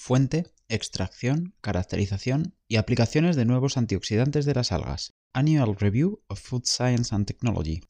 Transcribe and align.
Fuente, 0.00 0.46
extracción, 0.68 1.54
caracterización 1.60 2.54
y 2.68 2.76
aplicaciones 2.76 3.34
de 3.34 3.44
nuevos 3.44 3.76
antioxidantes 3.76 4.44
de 4.46 4.54
las 4.54 4.70
algas. 4.70 5.14
Annual 5.32 5.74
Review 5.76 6.22
of 6.28 6.40
Food 6.40 6.62
Science 6.66 7.12
and 7.12 7.26
Technology. 7.26 7.80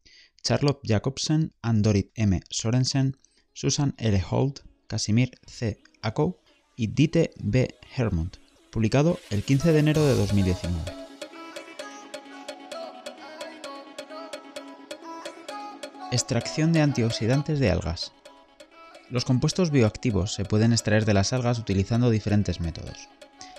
Charlotte 0.42 0.80
Jacobsen 0.82 1.52
and 1.60 1.84
Dorit 1.84 2.10
M. 2.14 2.40
Sorensen, 2.48 3.18
Susan 3.52 3.94
L. 3.98 4.24
Holt, 4.30 4.60
Casimir 4.86 5.32
C. 5.46 5.82
Akow 6.00 6.38
y 6.76 6.86
Dite 6.86 7.30
B. 7.40 7.74
Hermont, 7.94 8.38
publicado 8.72 9.20
el 9.28 9.44
15 9.44 9.72
de 9.72 9.78
enero 9.78 10.02
de 10.06 10.14
2019. 10.14 10.92
Extracción 16.10 16.72
de 16.72 16.80
antioxidantes 16.80 17.60
de 17.60 17.70
algas. 17.70 18.12
Los 19.10 19.24
compuestos 19.24 19.70
bioactivos 19.70 20.34
se 20.34 20.44
pueden 20.44 20.72
extraer 20.72 21.06
de 21.06 21.14
las 21.14 21.32
algas 21.32 21.58
utilizando 21.58 22.10
diferentes 22.10 22.60
métodos. 22.60 23.08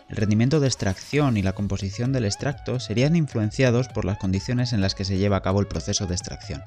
El 0.08 0.17
rendimiento 0.17 0.59
de 0.59 0.67
extracción 0.67 1.38
y 1.38 1.41
la 1.41 1.53
composición 1.53 2.13
del 2.13 2.25
extracto 2.25 2.80
serían 2.80 3.16
influenciados 3.16 3.88
por 3.88 4.05
las 4.05 4.20
condiciones 4.20 4.73
en 4.73 4.81
las 4.81 4.94
que 4.94 5.05
se 5.05 5.17
lleva 5.17 5.38
a 5.38 5.41
cabo 5.41 5.59
el 5.59 5.67
proceso 5.67 6.05
de 6.05 6.13
extracción. 6.13 6.62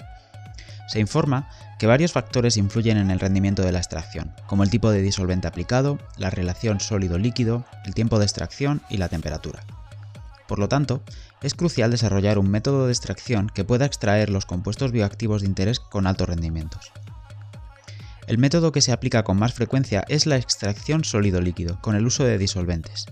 Se 0.88 0.98
informa 0.98 1.48
que 1.78 1.86
varios 1.86 2.10
factores 2.10 2.56
influyen 2.56 2.96
en 2.98 3.12
el 3.12 3.20
rendimiento 3.20 3.62
de 3.62 3.70
la 3.70 3.78
extracción, 3.78 4.32
como 4.48 4.64
el 4.64 4.70
tipo 4.70 4.90
de 4.90 5.00
disolvente 5.00 5.46
aplicado, 5.46 6.00
la 6.16 6.30
relación 6.30 6.80
sólido-líquido, 6.80 7.64
el 7.84 7.94
tiempo 7.94 8.18
de 8.18 8.24
extracción 8.24 8.82
y 8.90 8.96
la 8.96 9.08
temperatura. 9.08 9.62
Por 10.48 10.58
lo 10.58 10.68
tanto, 10.68 11.04
es 11.40 11.54
crucial 11.54 11.92
desarrollar 11.92 12.36
un 12.36 12.50
método 12.50 12.86
de 12.86 12.92
extracción 12.92 13.48
que 13.48 13.64
pueda 13.64 13.86
extraer 13.86 14.28
los 14.28 14.44
compuestos 14.44 14.90
bioactivos 14.90 15.42
de 15.42 15.46
interés 15.46 15.78
con 15.78 16.08
altos 16.08 16.28
rendimientos. 16.28 16.92
El 18.32 18.38
método 18.38 18.72
que 18.72 18.80
se 18.80 18.92
aplica 18.92 19.24
con 19.24 19.38
más 19.38 19.52
frecuencia 19.52 20.06
es 20.08 20.24
la 20.24 20.38
extracción 20.38 21.04
sólido-líquido, 21.04 21.78
con 21.82 21.96
el 21.96 22.06
uso 22.06 22.24
de 22.24 22.38
disolventes. 22.38 23.04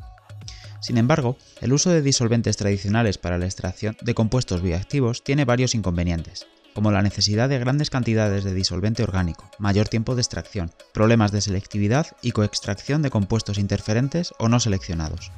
Sin 0.80 0.96
embargo, 0.96 1.36
el 1.60 1.74
uso 1.74 1.90
de 1.90 2.00
disolventes 2.00 2.56
tradicionales 2.56 3.18
para 3.18 3.36
la 3.36 3.44
extracción 3.44 3.98
de 4.00 4.14
compuestos 4.14 4.62
bioactivos 4.62 5.22
tiene 5.22 5.44
varios 5.44 5.74
inconvenientes, 5.74 6.46
como 6.72 6.90
la 6.90 7.02
necesidad 7.02 7.50
de 7.50 7.58
grandes 7.58 7.90
cantidades 7.90 8.44
de 8.44 8.54
disolvente 8.54 9.02
orgánico, 9.02 9.50
mayor 9.58 9.88
tiempo 9.88 10.14
de 10.14 10.22
extracción, 10.22 10.72
problemas 10.94 11.32
de 11.32 11.42
selectividad 11.42 12.06
y 12.22 12.30
coextracción 12.30 13.02
de 13.02 13.10
compuestos 13.10 13.58
interferentes 13.58 14.32
o 14.38 14.48
no 14.48 14.58
seleccionados. 14.58 15.32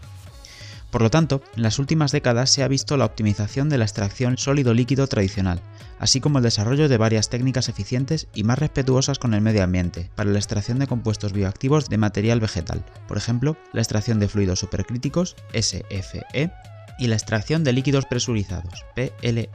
Por 0.92 1.00
lo 1.00 1.08
tanto, 1.08 1.42
en 1.56 1.62
las 1.62 1.78
últimas 1.78 2.12
décadas 2.12 2.50
se 2.50 2.62
ha 2.62 2.68
visto 2.68 2.98
la 2.98 3.06
optimización 3.06 3.70
de 3.70 3.78
la 3.78 3.84
extracción 3.84 4.36
sólido-líquido 4.36 5.06
tradicional, 5.06 5.62
así 5.98 6.20
como 6.20 6.36
el 6.36 6.44
desarrollo 6.44 6.86
de 6.86 6.98
varias 6.98 7.30
técnicas 7.30 7.70
eficientes 7.70 8.28
y 8.34 8.44
más 8.44 8.58
respetuosas 8.58 9.18
con 9.18 9.32
el 9.32 9.40
medio 9.40 9.64
ambiente 9.64 10.10
para 10.14 10.30
la 10.30 10.38
extracción 10.38 10.78
de 10.78 10.86
compuestos 10.86 11.32
bioactivos 11.32 11.88
de 11.88 11.96
material 11.96 12.40
vegetal, 12.40 12.84
por 13.08 13.16
ejemplo, 13.16 13.56
la 13.72 13.80
extracción 13.80 14.20
de 14.20 14.28
fluidos 14.28 14.58
supercríticos, 14.58 15.34
SFE, 15.54 16.52
y 16.98 17.06
la 17.06 17.14
extracción 17.14 17.64
de 17.64 17.72
líquidos 17.72 18.04
presurizados, 18.04 18.84
PLE. 18.94 19.48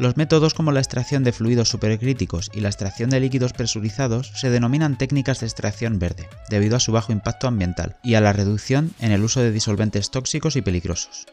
Los 0.00 0.16
métodos 0.16 0.54
como 0.54 0.72
la 0.72 0.80
extracción 0.80 1.24
de 1.24 1.32
fluidos 1.32 1.68
supercríticos 1.68 2.50
y 2.54 2.60
la 2.60 2.70
extracción 2.70 3.10
de 3.10 3.20
líquidos 3.20 3.52
presurizados 3.52 4.32
se 4.34 4.48
denominan 4.48 4.96
técnicas 4.96 5.40
de 5.40 5.46
extracción 5.46 5.98
verde, 5.98 6.26
debido 6.48 6.76
a 6.76 6.80
su 6.80 6.90
bajo 6.90 7.12
impacto 7.12 7.46
ambiental 7.46 7.98
y 8.02 8.14
a 8.14 8.22
la 8.22 8.32
reducción 8.32 8.94
en 8.98 9.12
el 9.12 9.22
uso 9.22 9.42
de 9.42 9.52
disolventes 9.52 10.10
tóxicos 10.10 10.56
y 10.56 10.62
peligrosos. 10.62 11.26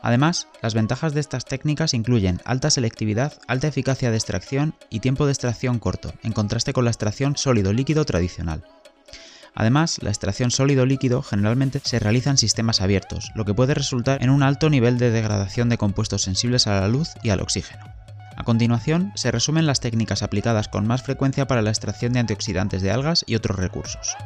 Además, 0.00 0.48
las 0.62 0.72
ventajas 0.72 1.12
de 1.12 1.20
estas 1.20 1.44
técnicas 1.44 1.92
incluyen 1.92 2.40
alta 2.46 2.70
selectividad, 2.70 3.34
alta 3.46 3.68
eficacia 3.68 4.10
de 4.10 4.16
extracción 4.16 4.72
y 4.88 5.00
tiempo 5.00 5.26
de 5.26 5.32
extracción 5.32 5.78
corto, 5.78 6.14
en 6.22 6.32
contraste 6.32 6.72
con 6.72 6.86
la 6.86 6.90
extracción 6.92 7.36
sólido-líquido 7.36 8.06
tradicional. 8.06 8.64
Además, 9.54 9.98
la 10.02 10.10
extracción 10.10 10.50
sólido-líquido 10.50 11.22
generalmente 11.22 11.80
se 11.82 11.98
realiza 11.98 12.30
en 12.30 12.38
sistemas 12.38 12.80
abiertos, 12.80 13.30
lo 13.34 13.44
que 13.44 13.54
puede 13.54 13.74
resultar 13.74 14.22
en 14.22 14.30
un 14.30 14.42
alto 14.42 14.70
nivel 14.70 14.98
de 14.98 15.10
degradación 15.10 15.68
de 15.68 15.78
compuestos 15.78 16.22
sensibles 16.22 16.66
a 16.66 16.80
la 16.80 16.88
luz 16.88 17.10
y 17.22 17.30
al 17.30 17.40
oxígeno. 17.40 17.84
A 18.36 18.44
continuación, 18.44 19.12
se 19.16 19.30
resumen 19.30 19.66
las 19.66 19.80
técnicas 19.80 20.22
aplicadas 20.22 20.68
con 20.68 20.86
más 20.86 21.02
frecuencia 21.02 21.46
para 21.46 21.62
la 21.62 21.70
extracción 21.70 22.12
de 22.12 22.20
antioxidantes 22.20 22.80
de 22.80 22.90
algas 22.90 23.24
y 23.26 23.34
otros 23.34 23.58
recursos. 23.58 24.16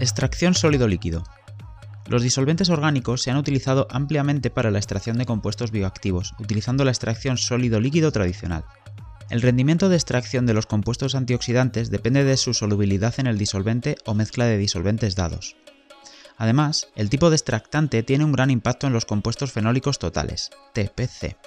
Extracción 0.00 0.54
sólido-líquido. 0.54 1.22
Los 2.08 2.22
disolventes 2.22 2.68
orgánicos 2.68 3.22
se 3.22 3.30
han 3.30 3.36
utilizado 3.36 3.86
ampliamente 3.90 4.50
para 4.50 4.72
la 4.72 4.78
extracción 4.78 5.16
de 5.18 5.26
compuestos 5.26 5.70
bioactivos, 5.70 6.34
utilizando 6.40 6.84
la 6.84 6.90
extracción 6.90 7.38
sólido-líquido 7.38 8.10
tradicional. 8.10 8.64
El 9.32 9.40
rendimiento 9.40 9.88
de 9.88 9.96
extracción 9.96 10.44
de 10.44 10.52
los 10.52 10.66
compuestos 10.66 11.14
antioxidantes 11.14 11.90
depende 11.90 12.22
de 12.22 12.36
su 12.36 12.52
solubilidad 12.52 13.14
en 13.16 13.26
el 13.26 13.38
disolvente 13.38 13.96
o 14.04 14.12
mezcla 14.12 14.44
de 14.44 14.58
disolventes 14.58 15.16
dados. 15.16 15.56
Además, 16.36 16.88
el 16.96 17.08
tipo 17.08 17.30
de 17.30 17.36
extractante 17.36 18.02
tiene 18.02 18.26
un 18.26 18.32
gran 18.32 18.50
impacto 18.50 18.86
en 18.86 18.92
los 18.92 19.06
compuestos 19.06 19.50
fenólicos 19.50 19.98
totales, 19.98 20.50
TPC, 20.74 21.38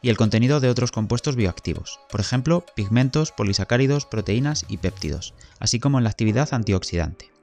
y 0.00 0.08
el 0.08 0.16
contenido 0.16 0.58
de 0.58 0.70
otros 0.70 0.90
compuestos 0.90 1.36
bioactivos, 1.36 2.00
por 2.08 2.20
ejemplo, 2.20 2.64
pigmentos, 2.74 3.30
polisacáridos, 3.30 4.06
proteínas 4.06 4.64
y 4.66 4.78
péptidos, 4.78 5.34
así 5.58 5.78
como 5.78 5.98
en 5.98 6.04
la 6.04 6.10
actividad 6.10 6.48
antioxidante. 6.52 7.33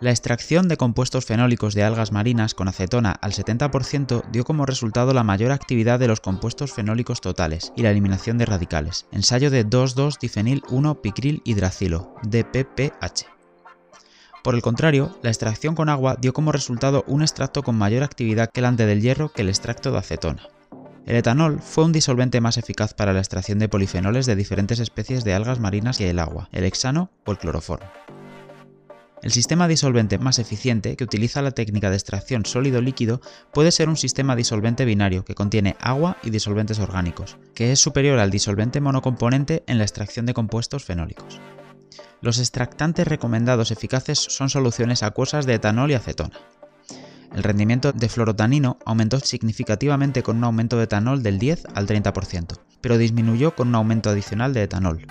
La 0.00 0.10
extracción 0.10 0.66
de 0.66 0.78
compuestos 0.78 1.26
fenólicos 1.26 1.74
de 1.74 1.82
algas 1.82 2.10
marinas 2.10 2.54
con 2.54 2.68
acetona 2.68 3.12
al 3.12 3.32
70% 3.32 4.22
dio 4.32 4.44
como 4.44 4.64
resultado 4.64 5.12
la 5.12 5.24
mayor 5.24 5.52
actividad 5.52 5.98
de 5.98 6.08
los 6.08 6.20
compuestos 6.20 6.72
fenólicos 6.72 7.20
totales 7.20 7.74
y 7.76 7.82
la 7.82 7.90
eliminación 7.90 8.38
de 8.38 8.46
radicales. 8.46 9.06
Ensayo 9.12 9.50
de 9.50 9.66
2,2-difenil 9.66 10.62
1-picril 10.62 11.42
hidracilo, 11.44 12.14
DPPH. 12.22 13.26
Por 14.42 14.54
el 14.54 14.62
contrario, 14.62 15.18
la 15.22 15.28
extracción 15.28 15.74
con 15.74 15.90
agua 15.90 16.16
dio 16.18 16.32
como 16.32 16.50
resultado 16.50 17.04
un 17.06 17.20
extracto 17.20 17.62
con 17.62 17.76
mayor 17.76 18.02
actividad 18.02 18.48
que 18.50 18.60
el 18.60 18.66
ante 18.66 18.86
del 18.86 19.02
hierro 19.02 19.30
que 19.30 19.42
el 19.42 19.50
extracto 19.50 19.92
de 19.92 19.98
acetona. 19.98 20.48
El 21.04 21.16
etanol 21.16 21.60
fue 21.60 21.84
un 21.84 21.92
disolvente 21.92 22.40
más 22.40 22.56
eficaz 22.56 22.94
para 22.94 23.12
la 23.12 23.18
extracción 23.18 23.58
de 23.58 23.68
polifenoles 23.68 24.24
de 24.24 24.36
diferentes 24.36 24.78
especies 24.78 25.24
de 25.24 25.34
algas 25.34 25.60
marinas 25.60 25.98
que 25.98 26.08
el 26.08 26.20
agua, 26.20 26.48
el 26.52 26.64
hexano 26.64 27.10
o 27.26 27.32
el 27.32 27.38
cloroformo. 27.38 27.86
El 29.22 29.32
sistema 29.32 29.68
disolvente 29.68 30.18
más 30.18 30.38
eficiente, 30.38 30.96
que 30.96 31.04
utiliza 31.04 31.42
la 31.42 31.50
técnica 31.50 31.90
de 31.90 31.96
extracción 31.96 32.46
sólido-líquido, 32.46 33.20
puede 33.52 33.70
ser 33.70 33.90
un 33.90 33.98
sistema 33.98 34.34
disolvente 34.34 34.86
binario 34.86 35.26
que 35.26 35.34
contiene 35.34 35.76
agua 35.78 36.16
y 36.22 36.30
disolventes 36.30 36.78
orgánicos, 36.78 37.36
que 37.54 37.70
es 37.70 37.78
superior 37.78 38.18
al 38.18 38.30
disolvente 38.30 38.80
monocomponente 38.80 39.62
en 39.66 39.76
la 39.76 39.84
extracción 39.84 40.24
de 40.24 40.32
compuestos 40.32 40.84
fenólicos. 40.84 41.38
Los 42.22 42.38
extractantes 42.38 43.06
recomendados 43.06 43.70
eficaces 43.70 44.18
son 44.18 44.48
soluciones 44.48 45.02
acuosas 45.02 45.44
de 45.44 45.54
etanol 45.54 45.90
y 45.90 45.94
acetona. 45.94 46.40
El 47.34 47.42
rendimiento 47.42 47.92
de 47.92 48.08
fluorotanino 48.08 48.78
aumentó 48.86 49.20
significativamente 49.20 50.22
con 50.22 50.38
un 50.38 50.44
aumento 50.44 50.78
de 50.78 50.84
etanol 50.84 51.22
del 51.22 51.38
10 51.38 51.66
al 51.74 51.86
30%, 51.86 52.58
pero 52.80 52.98
disminuyó 52.98 53.54
con 53.54 53.68
un 53.68 53.74
aumento 53.74 54.10
adicional 54.10 54.54
de 54.54 54.62
etanol, 54.62 55.06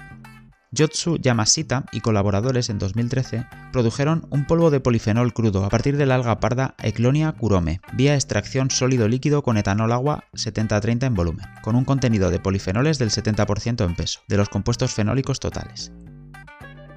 Yotsu 0.71 1.17
Yamashita 1.17 1.85
y 1.91 2.01
colaboradores 2.01 2.69
en 2.69 2.77
2013 2.77 3.47
produjeron 3.71 4.27
un 4.29 4.45
polvo 4.45 4.69
de 4.69 4.79
polifenol 4.79 5.33
crudo 5.33 5.65
a 5.65 5.69
partir 5.69 5.97
del 5.97 6.11
alga 6.11 6.39
parda 6.39 6.75
Eclonia 6.83 7.31
curome, 7.31 7.81
vía 7.93 8.13
extracción 8.13 8.69
sólido-líquido 8.69 9.41
con 9.41 9.57
etanol 9.57 9.91
agua 9.91 10.25
70-30 10.33 11.07
en 11.07 11.15
volumen, 11.15 11.45
con 11.63 11.75
un 11.75 11.85
contenido 11.85 12.29
de 12.29 12.39
polifenoles 12.39 12.99
del 12.99 13.09
70% 13.09 13.83
en 13.83 13.95
peso, 13.95 14.19
de 14.27 14.37
los 14.37 14.49
compuestos 14.49 14.93
fenólicos 14.93 15.39
totales. 15.39 15.91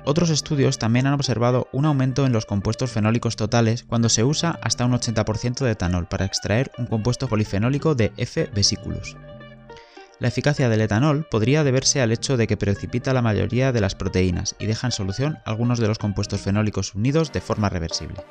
Otros 0.04 0.28
estudios 0.28 0.78
también 0.78 1.06
han 1.06 1.14
observado 1.14 1.68
un 1.72 1.86
aumento 1.86 2.26
en 2.26 2.32
los 2.32 2.44
compuestos 2.44 2.90
fenólicos 2.90 3.36
totales 3.36 3.84
cuando 3.84 4.10
se 4.10 4.24
usa 4.24 4.58
hasta 4.60 4.84
un 4.84 4.92
80% 4.92 5.64
de 5.64 5.70
etanol 5.70 6.08
para 6.08 6.26
extraer 6.26 6.72
un 6.76 6.86
compuesto 6.86 7.26
polifenólico 7.28 7.94
de 7.94 8.12
F 8.16 8.50
vesiculus, 8.52 9.16
la 10.22 10.28
eficacia 10.28 10.68
del 10.68 10.80
etanol 10.80 11.26
podría 11.28 11.64
deberse 11.64 12.00
al 12.00 12.12
hecho 12.12 12.36
de 12.36 12.46
que 12.46 12.56
precipita 12.56 13.12
la 13.12 13.22
mayoría 13.22 13.72
de 13.72 13.80
las 13.80 13.96
proteínas 13.96 14.54
y 14.60 14.66
deja 14.66 14.86
en 14.86 14.92
solución 14.92 15.40
algunos 15.44 15.80
de 15.80 15.88
los 15.88 15.98
compuestos 15.98 16.40
fenólicos 16.40 16.94
unidos 16.94 17.32
de 17.32 17.40
forma 17.40 17.68
reversible. 17.68 18.22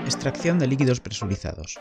Extracción 0.00 0.58
de 0.58 0.66
líquidos 0.66 0.98
presurizados. 0.98 1.78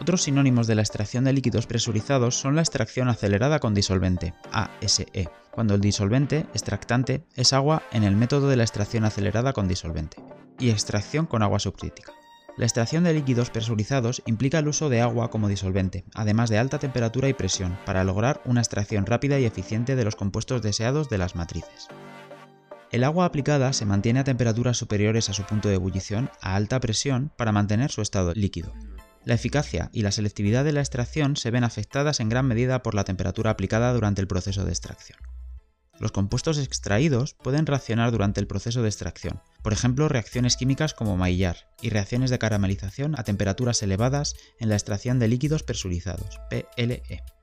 Otros 0.00 0.22
sinónimos 0.22 0.66
de 0.66 0.76
la 0.76 0.82
extracción 0.82 1.24
de 1.24 1.34
líquidos 1.34 1.66
presurizados 1.66 2.34
son 2.34 2.54
la 2.54 2.62
extracción 2.62 3.08
acelerada 3.08 3.58
con 3.58 3.74
disolvente, 3.74 4.32
ASE, 4.50 5.28
cuando 5.50 5.74
el 5.74 5.82
disolvente, 5.82 6.46
extractante, 6.54 7.22
es 7.36 7.52
agua 7.52 7.82
en 7.92 8.02
el 8.02 8.16
método 8.16 8.48
de 8.48 8.56
la 8.56 8.62
extracción 8.62 9.04
acelerada 9.04 9.52
con 9.52 9.68
disolvente, 9.68 10.22
y 10.58 10.70
extracción 10.70 11.26
con 11.26 11.42
agua 11.42 11.58
subcrítica. 11.58 12.17
La 12.58 12.64
extracción 12.64 13.04
de 13.04 13.14
líquidos 13.14 13.50
presurizados 13.50 14.20
implica 14.26 14.58
el 14.58 14.66
uso 14.66 14.88
de 14.88 15.00
agua 15.00 15.30
como 15.30 15.48
disolvente, 15.48 16.04
además 16.12 16.50
de 16.50 16.58
alta 16.58 16.80
temperatura 16.80 17.28
y 17.28 17.32
presión, 17.32 17.78
para 17.86 18.02
lograr 18.02 18.42
una 18.44 18.60
extracción 18.60 19.06
rápida 19.06 19.38
y 19.38 19.44
eficiente 19.44 19.94
de 19.94 20.04
los 20.04 20.16
compuestos 20.16 20.60
deseados 20.60 21.08
de 21.08 21.18
las 21.18 21.36
matrices. 21.36 21.86
El 22.90 23.04
agua 23.04 23.26
aplicada 23.26 23.72
se 23.72 23.86
mantiene 23.86 24.18
a 24.18 24.24
temperaturas 24.24 24.76
superiores 24.76 25.28
a 25.28 25.34
su 25.34 25.44
punto 25.44 25.68
de 25.68 25.76
ebullición 25.76 26.30
a 26.40 26.56
alta 26.56 26.80
presión 26.80 27.30
para 27.36 27.52
mantener 27.52 27.92
su 27.92 28.02
estado 28.02 28.32
líquido. 28.34 28.74
La 29.24 29.34
eficacia 29.34 29.88
y 29.92 30.02
la 30.02 30.10
selectividad 30.10 30.64
de 30.64 30.72
la 30.72 30.80
extracción 30.80 31.36
se 31.36 31.52
ven 31.52 31.62
afectadas 31.62 32.18
en 32.18 32.28
gran 32.28 32.46
medida 32.46 32.82
por 32.82 32.96
la 32.96 33.04
temperatura 33.04 33.52
aplicada 33.52 33.92
durante 33.92 34.20
el 34.20 34.26
proceso 34.26 34.64
de 34.64 34.70
extracción. 34.70 35.18
Los 36.00 36.12
compuestos 36.12 36.58
extraídos 36.58 37.34
pueden 37.34 37.66
reaccionar 37.66 38.12
durante 38.12 38.40
el 38.40 38.46
proceso 38.46 38.82
de 38.82 38.88
extracción, 38.88 39.40
por 39.62 39.72
ejemplo 39.72 40.08
reacciones 40.08 40.56
químicas 40.56 40.94
como 40.94 41.16
maillar 41.16 41.68
y 41.82 41.90
reacciones 41.90 42.30
de 42.30 42.38
caramelización 42.38 43.18
a 43.18 43.24
temperaturas 43.24 43.82
elevadas 43.82 44.34
en 44.58 44.68
la 44.68 44.74
extracción 44.74 45.18
de 45.18 45.28
líquidos 45.28 45.62
presurizados, 45.62 46.40
PLE. 46.50 47.37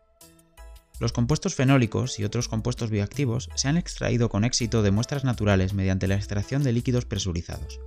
Los 0.99 1.11
compuestos 1.11 1.55
fenólicos 1.55 2.19
y 2.19 2.23
otros 2.23 2.47
compuestos 2.47 2.89
bioactivos 2.89 3.49
se 3.55 3.67
han 3.67 3.77
extraído 3.77 4.29
con 4.29 4.45
éxito 4.45 4.81
de 4.81 4.91
muestras 4.91 5.25
naturales 5.25 5.73
mediante 5.73 6.07
la 6.07 6.15
extracción 6.15 6.63
de 6.63 6.71
líquidos 6.71 7.05
presurizados. 7.05 7.79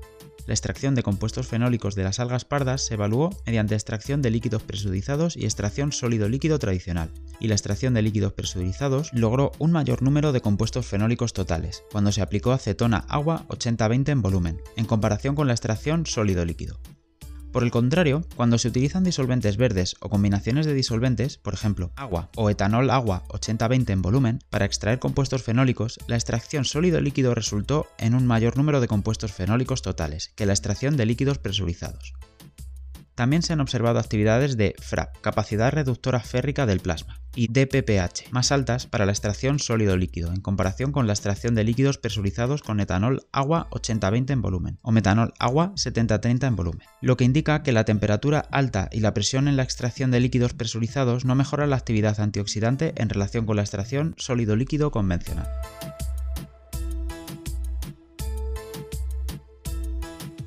La 0.47 0.55
extracción 0.55 0.95
de 0.95 1.03
compuestos 1.03 1.47
fenólicos 1.47 1.95
de 1.95 2.05
las 2.05 2.21
algas 2.21 2.47
pardas 2.47 2.87
se 2.87 2.95
evaluó 2.95 3.31
mediante 3.47 3.75
extracción 3.75 4.23
de 4.23 4.31
líquidos 4.31 4.63
presurizados 4.63 5.37
y 5.37 5.45
extracción 5.45 5.93
sólido-líquido 5.93 6.59
tradicional, 6.59 7.11
y 7.39 7.49
la 7.49 7.55
extracción 7.55 7.93
de 7.93 8.01
líquidos 8.03 8.33
presurizados 8.33 9.11
logró 9.13 9.53
un 9.59 9.73
mayor 9.73 10.03
número 10.03 10.33
de 10.33 10.41
compuestos 10.41 10.87
fenólicos 10.87 11.35
totales, 11.35 11.85
cuando 11.93 12.13
se 12.13 12.23
aplicó 12.23 12.53
acetona-agua 12.53 13.45
80-20 13.49 14.09
en 14.09 14.23
volumen, 14.23 14.61
en 14.77 14.87
comparación 14.87 15.35
con 15.35 15.49
la 15.49 15.53
extracción 15.53 16.07
sólido-líquido. 16.07 16.81
Por 17.59 17.65
el 17.65 17.73
contrario, 17.73 18.25
cuando 18.37 18.57
se 18.57 18.69
utilizan 18.69 19.03
disolventes 19.03 19.57
verdes 19.57 19.97
o 19.99 20.09
combinaciones 20.09 20.65
de 20.65 20.75
disolventes, 20.75 21.39
por 21.39 21.55
ejemplo, 21.55 21.91
agua 21.97 22.29
o 22.37 22.51
etanol 22.51 22.89
agua 22.89 23.25
80-20 23.31 23.91
en 23.91 24.01
volumen, 24.01 24.39
para 24.49 24.65
extraer 24.65 25.01
compuestos 25.01 25.43
fenólicos, 25.43 25.99
la 26.07 26.15
extracción 26.15 26.65
sólido-líquido 26.65 27.35
resultó 27.35 27.89
en 27.99 28.15
un 28.15 28.29
mayor 28.29 28.57
número 28.57 28.81
de 28.81 28.87
compuestos 28.87 29.33
fenólicos 29.33 29.83
totales 29.83 30.31
que 30.37 30.47
la 30.47 30.53
extracción 30.53 30.97
de 30.97 31.07
líquidos 31.07 31.39
presurizados. 31.39 32.15
También 33.19 33.43
se 33.43 33.53
han 33.53 33.61
observado 33.61 33.99
actividades 33.99 34.57
de 34.57 34.77
FRAP, 34.79 35.21
capacidad 35.21 35.73
reductora 35.73 36.21
férrica 36.21 36.67
del 36.67 36.79
plasma, 36.79 37.21
y 37.35 37.49
DPPH, 37.49 38.31
más 38.31 38.53
altas 38.53 38.87
para 38.87 39.07
la 39.07 39.11
extracción 39.11 39.59
sólido-líquido, 39.59 40.33
en 40.33 40.41
comparación 40.41 40.93
con 40.93 41.09
la 41.09 41.15
extracción 41.15 41.57
de 41.57 41.65
líquidos 41.65 41.99
presurizados 41.99 42.63
con 42.63 42.79
etanol 42.79 43.27
agua 43.33 43.67
80-20 43.73 44.31
en 44.31 44.41
volumen, 44.41 44.79
o 44.83 44.93
metanol 44.93 45.35
agua 45.41 45.73
70-30 45.75 46.47
en 46.47 46.55
volumen, 46.55 46.87
lo 47.01 47.17
que 47.17 47.25
indica 47.25 47.65
que 47.65 47.73
la 47.73 47.85
temperatura 47.85 48.39
alta 48.53 48.89
y 48.93 49.01
la 49.01 49.15
presión 49.15 49.49
en 49.49 49.57
la 49.57 49.65
extracción 49.65 50.13
de 50.13 50.21
líquidos 50.21 50.55
presurizados 50.55 51.25
no 51.25 51.35
mejoran 51.35 51.71
la 51.71 51.77
actividad 51.77 52.21
antioxidante 52.21 52.93
en 52.99 53.09
relación 53.09 53.47
con 53.47 53.57
la 53.57 53.63
extracción 53.63 54.15
sólido-líquido 54.17 54.93
convencional. 54.93 55.49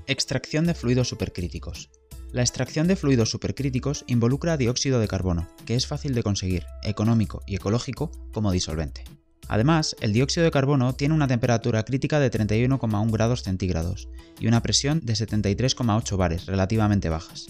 Extracción 0.07 0.65
de 0.65 0.73
fluidos 0.73 1.09
supercríticos. 1.09 1.89
La 2.31 2.43
extracción 2.43 2.87
de 2.87 2.95
fluidos 2.95 3.29
supercríticos 3.29 4.05
involucra 4.07 4.55
dióxido 4.55 5.01
de 5.01 5.09
carbono, 5.09 5.49
que 5.65 5.75
es 5.75 5.85
fácil 5.85 6.13
de 6.13 6.23
conseguir, 6.23 6.65
económico 6.81 7.43
y 7.45 7.55
ecológico 7.55 8.09
como 8.31 8.53
disolvente. 8.53 9.03
Además, 9.49 9.97
el 9.99 10.13
dióxido 10.13 10.45
de 10.45 10.51
carbono 10.51 10.93
tiene 10.93 11.13
una 11.13 11.27
temperatura 11.27 11.83
crítica 11.83 12.21
de 12.21 12.31
31,1 12.31 13.11
grados 13.11 13.43
centígrados 13.43 14.07
y 14.39 14.47
una 14.47 14.61
presión 14.61 15.01
de 15.03 15.11
73,8 15.11 16.15
bares, 16.15 16.45
relativamente 16.45 17.09
bajas. 17.09 17.47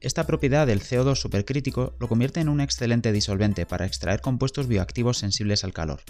Esta 0.00 0.26
propiedad 0.26 0.66
del 0.66 0.80
CO2 0.80 1.16
supercrítico 1.16 1.94
lo 2.00 2.08
convierte 2.08 2.40
en 2.40 2.48
un 2.48 2.62
excelente 2.62 3.12
disolvente 3.12 3.66
para 3.66 3.84
extraer 3.84 4.22
compuestos 4.22 4.66
bioactivos 4.66 5.18
sensibles 5.18 5.62
al 5.62 5.74
calor, 5.74 6.00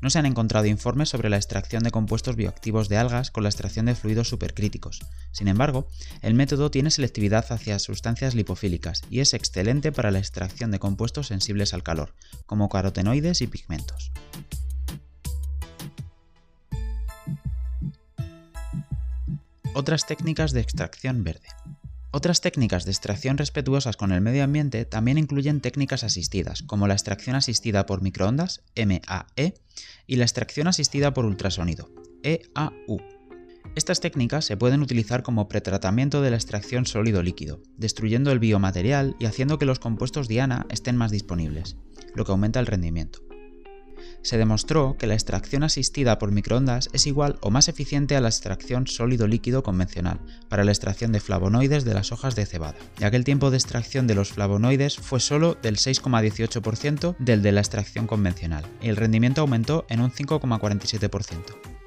no 0.00 0.10
se 0.10 0.18
han 0.18 0.26
encontrado 0.26 0.66
informes 0.66 1.08
sobre 1.08 1.28
la 1.28 1.36
extracción 1.36 1.82
de 1.82 1.90
compuestos 1.90 2.36
bioactivos 2.36 2.88
de 2.88 2.96
algas 2.96 3.30
con 3.30 3.42
la 3.42 3.48
extracción 3.48 3.86
de 3.86 3.94
fluidos 3.94 4.28
supercríticos. 4.28 5.00
Sin 5.32 5.48
embargo, 5.48 5.88
el 6.22 6.34
método 6.34 6.70
tiene 6.70 6.90
selectividad 6.90 7.44
hacia 7.50 7.78
sustancias 7.78 8.34
lipofílicas 8.34 9.02
y 9.10 9.20
es 9.20 9.34
excelente 9.34 9.92
para 9.92 10.10
la 10.10 10.18
extracción 10.18 10.70
de 10.70 10.78
compuestos 10.78 11.28
sensibles 11.28 11.74
al 11.74 11.82
calor, 11.82 12.14
como 12.46 12.68
carotenoides 12.68 13.42
y 13.42 13.46
pigmentos. 13.46 14.12
Otras 19.74 20.06
técnicas 20.06 20.52
de 20.52 20.60
extracción 20.60 21.22
verde. 21.22 21.46
Otras 22.12 22.40
técnicas 22.40 22.84
de 22.84 22.90
extracción 22.90 23.38
respetuosas 23.38 23.96
con 23.96 24.10
el 24.10 24.20
medio 24.20 24.42
ambiente 24.42 24.84
también 24.84 25.16
incluyen 25.16 25.60
técnicas 25.60 26.02
asistidas, 26.02 26.62
como 26.62 26.88
la 26.88 26.94
extracción 26.94 27.36
asistida 27.36 27.86
por 27.86 28.02
microondas, 28.02 28.62
MAE, 28.76 29.54
y 30.08 30.16
la 30.16 30.24
extracción 30.24 30.66
asistida 30.66 31.14
por 31.14 31.24
ultrasonido, 31.24 31.88
EAU. 32.24 32.98
Estas 33.76 34.00
técnicas 34.00 34.44
se 34.44 34.56
pueden 34.56 34.82
utilizar 34.82 35.22
como 35.22 35.48
pretratamiento 35.48 36.20
de 36.20 36.30
la 36.30 36.36
extracción 36.36 36.84
sólido-líquido, 36.84 37.62
destruyendo 37.76 38.32
el 38.32 38.40
biomaterial 38.40 39.14
y 39.20 39.26
haciendo 39.26 39.58
que 39.58 39.66
los 39.66 39.78
compuestos 39.78 40.26
diana 40.26 40.66
estén 40.68 40.96
más 40.96 41.12
disponibles, 41.12 41.76
lo 42.16 42.24
que 42.24 42.32
aumenta 42.32 42.58
el 42.58 42.66
rendimiento 42.66 43.29
se 44.22 44.38
demostró 44.38 44.96
que 44.98 45.06
la 45.06 45.14
extracción 45.14 45.62
asistida 45.62 46.18
por 46.18 46.32
microondas 46.32 46.90
es 46.92 47.06
igual 47.06 47.38
o 47.40 47.50
más 47.50 47.68
eficiente 47.68 48.16
a 48.16 48.20
la 48.20 48.28
extracción 48.28 48.86
sólido-líquido 48.86 49.62
convencional 49.62 50.20
para 50.48 50.64
la 50.64 50.72
extracción 50.72 51.12
de 51.12 51.20
flavonoides 51.20 51.84
de 51.84 51.94
las 51.94 52.12
hojas 52.12 52.34
de 52.34 52.46
cebada, 52.46 52.78
ya 52.98 53.10
que 53.10 53.16
el 53.16 53.24
tiempo 53.24 53.50
de 53.50 53.56
extracción 53.56 54.06
de 54.06 54.14
los 54.14 54.32
flavonoides 54.32 54.96
fue 54.96 55.20
solo 55.20 55.56
del 55.62 55.76
6,18% 55.76 57.16
del 57.18 57.42
de 57.42 57.52
la 57.52 57.60
extracción 57.60 58.06
convencional, 58.06 58.64
y 58.80 58.88
el 58.88 58.96
rendimiento 58.96 59.40
aumentó 59.40 59.86
en 59.88 60.00
un 60.00 60.10
5,47%. 60.10 61.80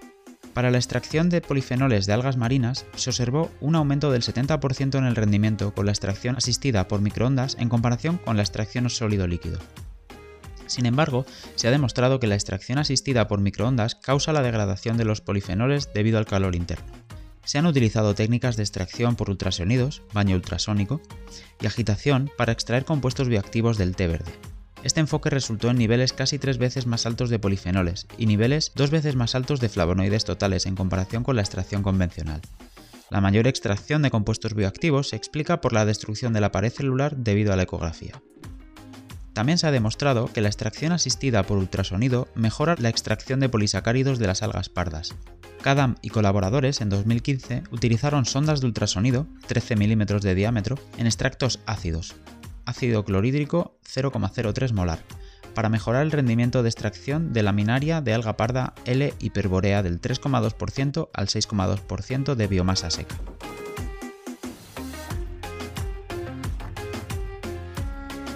Para 0.53 0.69
la 0.69 0.77
extracción 0.77 1.29
de 1.29 1.41
polifenoles 1.41 2.05
de 2.05 2.13
algas 2.13 2.37
marinas 2.37 2.85
se 2.95 3.09
observó 3.09 3.49
un 3.59 3.75
aumento 3.75 4.11
del 4.11 4.21
70% 4.21 4.97
en 4.99 5.05
el 5.05 5.15
rendimiento 5.15 5.73
con 5.73 5.87
la 5.87 5.91
extracción 5.91 6.35
asistida 6.35 6.87
por 6.87 7.01
microondas 7.01 7.57
en 7.59 7.69
comparación 7.69 8.19
con 8.19 8.37
la 8.37 8.43
extracción 8.43 8.89
sólido-líquido. 8.89 9.59
Sin 10.67 10.85
embargo, 10.85 11.25
se 11.55 11.67
ha 11.67 11.71
demostrado 11.71 12.19
que 12.19 12.27
la 12.27 12.35
extracción 12.35 12.79
asistida 12.79 13.27
por 13.27 13.41
microondas 13.41 13.95
causa 13.95 14.33
la 14.33 14.41
degradación 14.41 14.97
de 14.97 15.05
los 15.05 15.21
polifenoles 15.21 15.93
debido 15.93 16.17
al 16.17 16.25
calor 16.25 16.55
interno. 16.55 16.85
Se 17.45 17.57
han 17.57 17.65
utilizado 17.65 18.15
técnicas 18.15 18.55
de 18.55 18.63
extracción 18.63 19.15
por 19.15 19.29
ultrasonidos, 19.29 20.01
baño 20.13 20.35
ultrasónico, 20.35 21.01
y 21.61 21.67
agitación 21.67 22.31
para 22.37 22.53
extraer 22.53 22.85
compuestos 22.85 23.27
bioactivos 23.27 23.77
del 23.77 23.95
té 23.95 24.07
verde. 24.07 24.31
Este 24.83 24.99
enfoque 24.99 25.29
resultó 25.29 25.69
en 25.69 25.77
niveles 25.77 26.11
casi 26.11 26.39
tres 26.39 26.57
veces 26.57 26.87
más 26.87 27.05
altos 27.05 27.29
de 27.29 27.39
polifenoles 27.39 28.05
y 28.17 28.25
niveles 28.25 28.73
dos 28.75 28.91
veces 28.91 29.15
más 29.15 29.33
altos 29.33 29.61
de 29.61 29.69
flavonoides 29.69 30.25
totales 30.25 30.65
en 30.65 30.75
comparación 30.75 31.23
con 31.23 31.37
la 31.37 31.41
extracción 31.41 31.83
convencional. 31.83 32.41
La 33.09 33.21
mayor 33.21 33.47
extracción 33.47 34.01
de 34.01 34.11
compuestos 34.11 34.55
bioactivos 34.55 35.09
se 35.09 35.15
explica 35.15 35.61
por 35.61 35.71
la 35.71 35.85
destrucción 35.85 36.33
de 36.33 36.41
la 36.41 36.51
pared 36.51 36.71
celular 36.71 37.15
debido 37.15 37.53
a 37.53 37.55
la 37.55 37.63
ecografía. 37.63 38.21
También 39.33 39.57
se 39.57 39.67
ha 39.67 39.71
demostrado 39.71 40.27
que 40.27 40.41
la 40.41 40.47
extracción 40.47 40.91
asistida 40.91 41.43
por 41.43 41.57
ultrasonido 41.57 42.27
mejora 42.35 42.75
la 42.77 42.89
extracción 42.89 43.39
de 43.39 43.49
polisacáridos 43.49 44.19
de 44.19 44.27
las 44.27 44.43
algas 44.43 44.69
pardas. 44.69 45.15
Kadam 45.61 45.95
y 46.01 46.09
colaboradores 46.09 46.81
en 46.81 46.89
2015 46.89 47.63
utilizaron 47.71 48.25
sondas 48.25 48.61
de 48.61 48.67
ultrasonido, 48.67 49.27
13 49.47 49.75
milímetros 49.75 50.21
de 50.21 50.35
diámetro, 50.35 50.77
en 50.97 51.07
extractos 51.07 51.61
ácidos, 51.65 52.15
ácido 52.65 53.05
clorhídrico 53.05 53.77
0,03 53.85 54.71
molar, 54.73 54.99
para 55.55 55.69
mejorar 55.69 56.03
el 56.03 56.11
rendimiento 56.11 56.61
de 56.61 56.69
extracción 56.69 57.33
de 57.33 57.43
laminaria 57.43 58.01
de 58.01 58.13
alga 58.13 58.37
parda 58.37 58.73
L 58.85 59.13
hiperborea 59.19 59.81
del 59.81 60.01
3,2% 60.01 61.09
al 61.13 61.27
6,2% 61.27 62.35
de 62.35 62.47
biomasa 62.47 62.91
seca. 62.91 63.15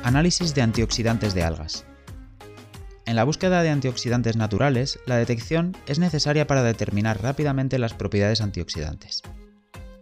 Análisis 0.07 0.55
de 0.55 0.61
antioxidantes 0.61 1.33
de 1.33 1.43
algas. 1.43 1.83
En 3.05 3.17
la 3.17 3.25
búsqueda 3.25 3.61
de 3.61 3.71
antioxidantes 3.71 4.37
naturales, 4.37 5.01
la 5.05 5.17
detección 5.17 5.75
es 5.85 5.99
necesaria 5.99 6.47
para 6.47 6.63
determinar 6.63 7.21
rápidamente 7.21 7.77
las 7.77 7.93
propiedades 7.93 8.39
antioxidantes. 8.39 9.21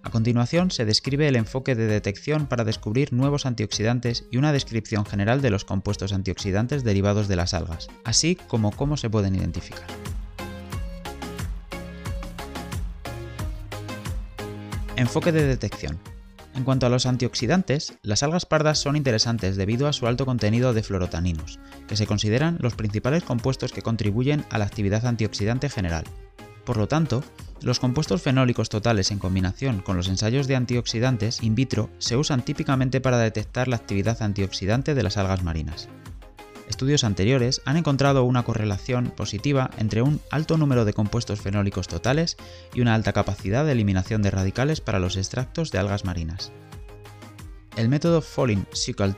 A 0.04 0.12
continuación 0.12 0.70
se 0.70 0.86
describe 0.86 1.28
el 1.28 1.36
enfoque 1.36 1.74
de 1.74 1.88
detección 1.88 2.46
para 2.46 2.64
descubrir 2.64 3.14
nuevos 3.14 3.48
antioxidantes 3.48 4.26
y 4.30 4.38
una 4.38 4.52
descripción 4.52 5.08
general 5.08 5.42
de 5.42 5.50
los 5.50 5.66
compuestos 5.66 6.14
antioxidantes 6.14 6.84
derivados 6.84 7.28
de 7.28 7.38
las 7.38 7.56
algas, 7.56 7.88
así 8.04 8.36
como 8.36 8.70
cómo 8.74 8.98
se 8.98 9.10
pueden 9.10 9.34
identificar. 9.34 9.88
Enfoque 14.98 15.32
de 15.32 15.48
detección. 15.48 15.98
En 16.56 16.64
cuanto 16.64 16.86
a 16.86 16.90
los 16.90 17.06
antioxidantes, 17.06 17.98
las 18.02 18.24
algas 18.24 18.46
pardas 18.46 18.80
son 18.80 18.96
interesantes 18.96 19.58
debido 19.58 19.88
a 19.88 19.94
su 19.94 20.08
alto 20.08 20.26
contenido 20.26 20.74
de 20.74 20.84
fluorotaninos, 20.84 21.60
que 21.86 21.98
se 21.98 22.08
consideran 22.08 22.58
los 22.62 22.76
principales 22.76 23.24
compuestos 23.24 23.74
que 23.74 23.82
contribuyen 23.82 24.46
a 24.50 24.58
la 24.58 24.66
actividad 24.66 25.06
antioxidante 25.06 25.70
general. 25.70 26.06
Por 26.64 26.78
lo 26.78 26.88
tanto, 26.88 27.24
los 27.62 27.80
compuestos 27.80 28.22
fenólicos 28.22 28.70
totales 28.70 29.12
en 29.12 29.20
combinación 29.20 29.82
con 29.82 29.98
los 29.98 30.08
ensayos 30.08 30.48
de 30.48 30.56
antioxidantes 30.56 31.44
in 31.44 31.56
vitro 31.56 31.90
se 31.98 32.16
usan 32.16 32.44
típicamente 32.44 33.02
para 33.02 33.18
detectar 33.18 33.68
la 33.68 33.76
actividad 33.76 34.22
antioxidante 34.22 34.96
de 34.96 35.04
las 35.04 35.18
algas 35.18 35.44
marinas. 35.44 35.90
Estudios 36.76 37.06
anteriores 37.06 37.62
han 37.64 37.78
encontrado 37.78 38.26
una 38.26 38.44
correlación 38.44 39.06
positiva 39.16 39.72
entre 39.78 40.02
un 40.02 40.20
alto 40.30 40.58
número 40.58 40.84
de 40.84 40.92
compuestos 40.92 41.40
fenólicos 41.40 41.88
totales 41.88 42.36
y 42.74 42.82
una 42.82 42.96
alta 42.96 43.14
capacidad 43.14 43.64
de 43.64 43.72
eliminación 43.72 44.22
de 44.22 44.30
radicales 44.30 44.82
para 44.82 45.00
los 45.00 45.16
extractos 45.16 45.72
de 45.72 45.78
algas 45.78 46.04
marinas. 46.04 46.52
El 47.78 47.88
método 47.88 48.22
Folin 48.22 48.66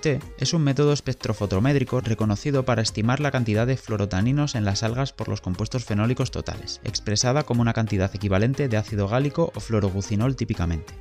T 0.02 0.20
es 0.38 0.54
un 0.54 0.64
método 0.64 0.94
espectrofotométrico 0.94 2.00
reconocido 2.00 2.64
para 2.64 2.84
estimar 2.84 3.22
la 3.22 3.32
cantidad 3.32 3.66
de 3.66 3.78
fluorotaninos 3.78 4.54
en 4.54 4.64
las 4.64 4.84
algas 4.84 5.12
por 5.12 5.28
los 5.28 5.42
compuestos 5.42 5.84
fenólicos 5.84 6.30
totales, 6.30 6.80
expresada 6.84 7.42
como 7.42 7.64
una 7.64 7.74
cantidad 7.74 8.14
equivalente 8.14 8.68
de 8.68 8.78
ácido 8.78 9.08
gálico 9.08 9.52
o 9.56 9.60
fluorogucinol 9.60 10.36
típicamente. 10.36 10.94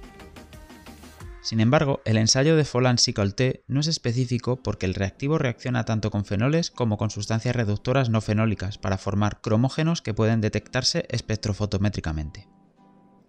Sin 1.47 1.61
embargo, 1.61 2.01
el 2.05 2.17
ensayo 2.17 2.57
de 2.57 2.65
T 2.65 3.65
no 3.69 3.79
es 3.79 3.87
específico 3.87 4.57
porque 4.65 4.85
el 4.85 4.95
reactivo 4.95 5.39
reacciona 5.39 5.85
tanto 5.85 6.11
con 6.11 6.25
fenoles 6.25 6.73
como 6.73 6.97
con 6.97 7.11
sustancias 7.11 7.55
reductoras 7.55 8.11
no 8.11 8.21
fenólicas 8.21 8.79
para 8.79 8.99
formar 8.99 9.41
cromógenos 9.41 10.03
que 10.03 10.13
pueden 10.13 10.41
detectarse 10.41 11.07
espectrofotométricamente. 11.09 12.49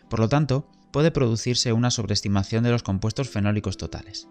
Por 0.09 0.19
lo 0.19 0.29
tanto, 0.29 0.67
puede 0.91 1.11
producirse 1.11 1.73
una 1.73 1.91
sobreestimación 1.91 2.63
de 2.63 2.71
los 2.71 2.81
compuestos 2.81 3.29
fenólicos 3.29 3.77
totales. 3.77 4.27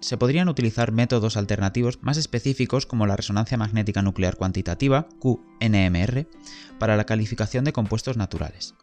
Se 0.00 0.16
podrían 0.16 0.48
utilizar 0.48 0.90
métodos 0.90 1.36
alternativos 1.36 2.02
más 2.02 2.16
específicos 2.16 2.86
como 2.86 3.06
la 3.06 3.14
resonancia 3.14 3.56
magnética 3.56 4.02
nuclear 4.02 4.34
cuantitativa, 4.34 5.06
QNMR, 5.20 6.26
para 6.80 6.96
la 6.96 7.06
calificación 7.06 7.62
de 7.62 7.72
compuestos 7.72 8.16
naturales. 8.16 8.74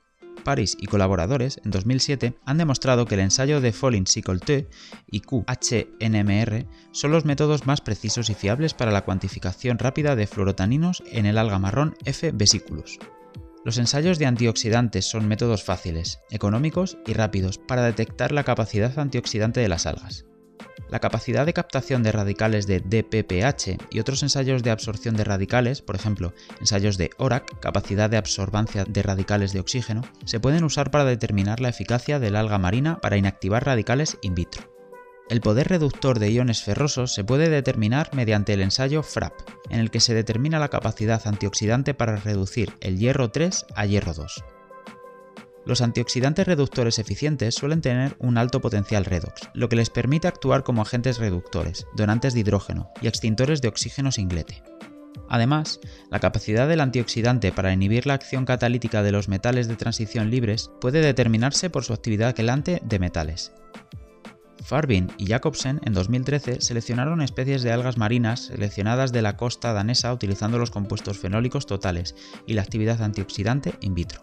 Paris 0.50 0.76
y 0.82 0.88
colaboradores, 0.88 1.62
en 1.64 1.70
2007, 1.70 2.34
han 2.44 2.58
demostrado 2.58 3.06
que 3.06 3.14
el 3.14 3.22
ensayo 3.22 3.62
de 3.62 3.72
T 3.72 4.68
y 5.12 5.20
QHNMR 5.20 6.66
son 6.92 7.12
los 7.12 7.24
métodos 7.24 7.68
más 7.68 7.82
precisos 7.82 8.32
y 8.32 8.34
fiables 8.34 8.74
para 8.74 8.90
la 8.90 9.06
cuantificación 9.06 9.78
rápida 9.78 10.16
de 10.16 10.26
fluorotaninos 10.26 11.04
en 11.12 11.28
el 11.28 11.38
alga 11.38 11.60
marrón 11.60 11.94
F. 12.04 12.32
vesiculus. 12.32 12.98
Los 13.64 13.78
ensayos 13.78 14.18
de 14.18 14.26
antioxidantes 14.26 15.06
son 15.06 15.28
métodos 15.28 15.64
fáciles, 15.64 16.18
económicos 16.32 16.98
y 17.06 17.14
rápidos 17.14 17.60
para 17.60 17.84
detectar 17.84 18.32
la 18.32 18.44
capacidad 18.44 18.98
antioxidante 18.98 19.60
de 19.60 19.70
las 19.70 19.86
algas. 19.86 20.26
La 20.90 21.00
capacidad 21.00 21.46
de 21.46 21.54
captación 21.54 22.02
de 22.02 22.12
radicales 22.12 22.66
de 22.66 22.80
DPPH 22.80 23.78
y 23.92 24.00
otros 24.00 24.24
ensayos 24.24 24.64
de 24.64 24.72
absorción 24.72 25.16
de 25.16 25.24
radicales, 25.24 25.82
por 25.82 25.96
ejemplo, 25.96 26.34
ensayos 26.60 26.98
de 26.98 27.12
ORAC, 27.18 27.60
capacidad 27.60 28.10
de 28.10 28.18
absorbancia 28.18 28.86
de 28.86 29.04
radicales 29.04 29.54
de 29.54 29.60
oxígeno, 29.60 30.02
se 30.26 30.40
pueden 30.40 30.64
usar 30.64 30.90
para 30.90 31.06
determinar 31.06 31.60
la 31.60 31.70
eficacia 31.70 32.20
del 32.20 32.36
alga 32.36 32.58
marina 32.58 33.00
para 33.02 33.18
inactivar 33.18 33.66
radicales 33.66 34.18
in 34.22 34.34
vitro. 34.34 34.64
El 35.30 35.42
poder 35.42 35.68
reductor 35.68 36.18
de 36.18 36.32
iones 36.32 36.64
ferrosos 36.64 37.14
se 37.14 37.24
puede 37.24 37.50
determinar 37.50 38.10
mediante 38.16 38.54
el 38.54 38.62
ensayo 38.62 39.04
FRAP, 39.04 39.34
en 39.70 39.80
el 39.80 39.92
que 39.92 40.00
se 40.00 40.16
determina 40.16 40.58
la 40.58 40.70
capacidad 40.70 41.22
antioxidante 41.28 41.94
para 41.94 42.16
reducir 42.16 42.74
el 42.82 42.98
hierro 42.98 43.30
3 43.30 43.68
a 43.76 43.86
hierro 43.86 44.16
2. 44.16 44.44
Los 45.66 45.82
antioxidantes 45.82 46.48
reductores 46.48 47.00
eficientes 47.00 47.56
suelen 47.56 47.82
tener 47.82 48.16
un 48.20 48.38
alto 48.38 48.62
potencial 48.62 49.06
redox, 49.06 49.50
lo 49.54 49.70
que 49.70 49.76
les 49.76 49.90
permite 49.90 50.28
actuar 50.28 50.64
como 50.64 50.82
agentes 50.82 51.18
reductores, 51.18 51.86
donantes 51.96 52.34
de 52.34 52.42
hidrógeno 52.42 52.90
y 53.02 53.08
extintores 53.08 53.62
de 53.62 53.68
oxígeno 53.68 54.12
singlete. 54.12 54.64
Además, 55.30 55.80
la 56.10 56.20
capacidad 56.20 56.68
del 56.68 56.82
antioxidante 56.82 57.52
para 57.52 57.74
inhibir 57.74 58.08
la 58.08 58.16
acción 58.16 58.46
catalítica 58.46 59.04
de 59.04 59.12
los 59.12 59.28
metales 59.28 59.68
de 59.68 59.76
transición 59.76 60.32
libres 60.32 60.72
puede 60.82 61.02
determinarse 61.02 61.70
por 61.70 61.84
su 61.84 61.94
actividad 61.94 62.34
quelante 62.34 62.82
de 62.84 63.00
metales, 63.00 63.52
Farbin 64.70 65.12
y 65.18 65.26
Jacobsen 65.26 65.80
en 65.84 65.94
2013 65.94 66.62
seleccionaron 66.62 67.22
especies 67.22 67.64
de 67.64 67.72
algas 67.72 67.98
marinas 67.98 68.42
seleccionadas 68.42 69.12
de 69.12 69.22
la 69.22 69.36
costa 69.36 69.74
danesa 69.74 70.14
utilizando 70.14 70.60
los 70.60 70.70
compuestos 70.70 71.18
fenólicos 71.18 71.66
totales 71.66 72.16
y 72.46 72.54
la 72.54 72.62
actividad 72.62 73.02
antioxidante 73.02 73.74
in 73.82 73.96
vitro. 73.96 74.22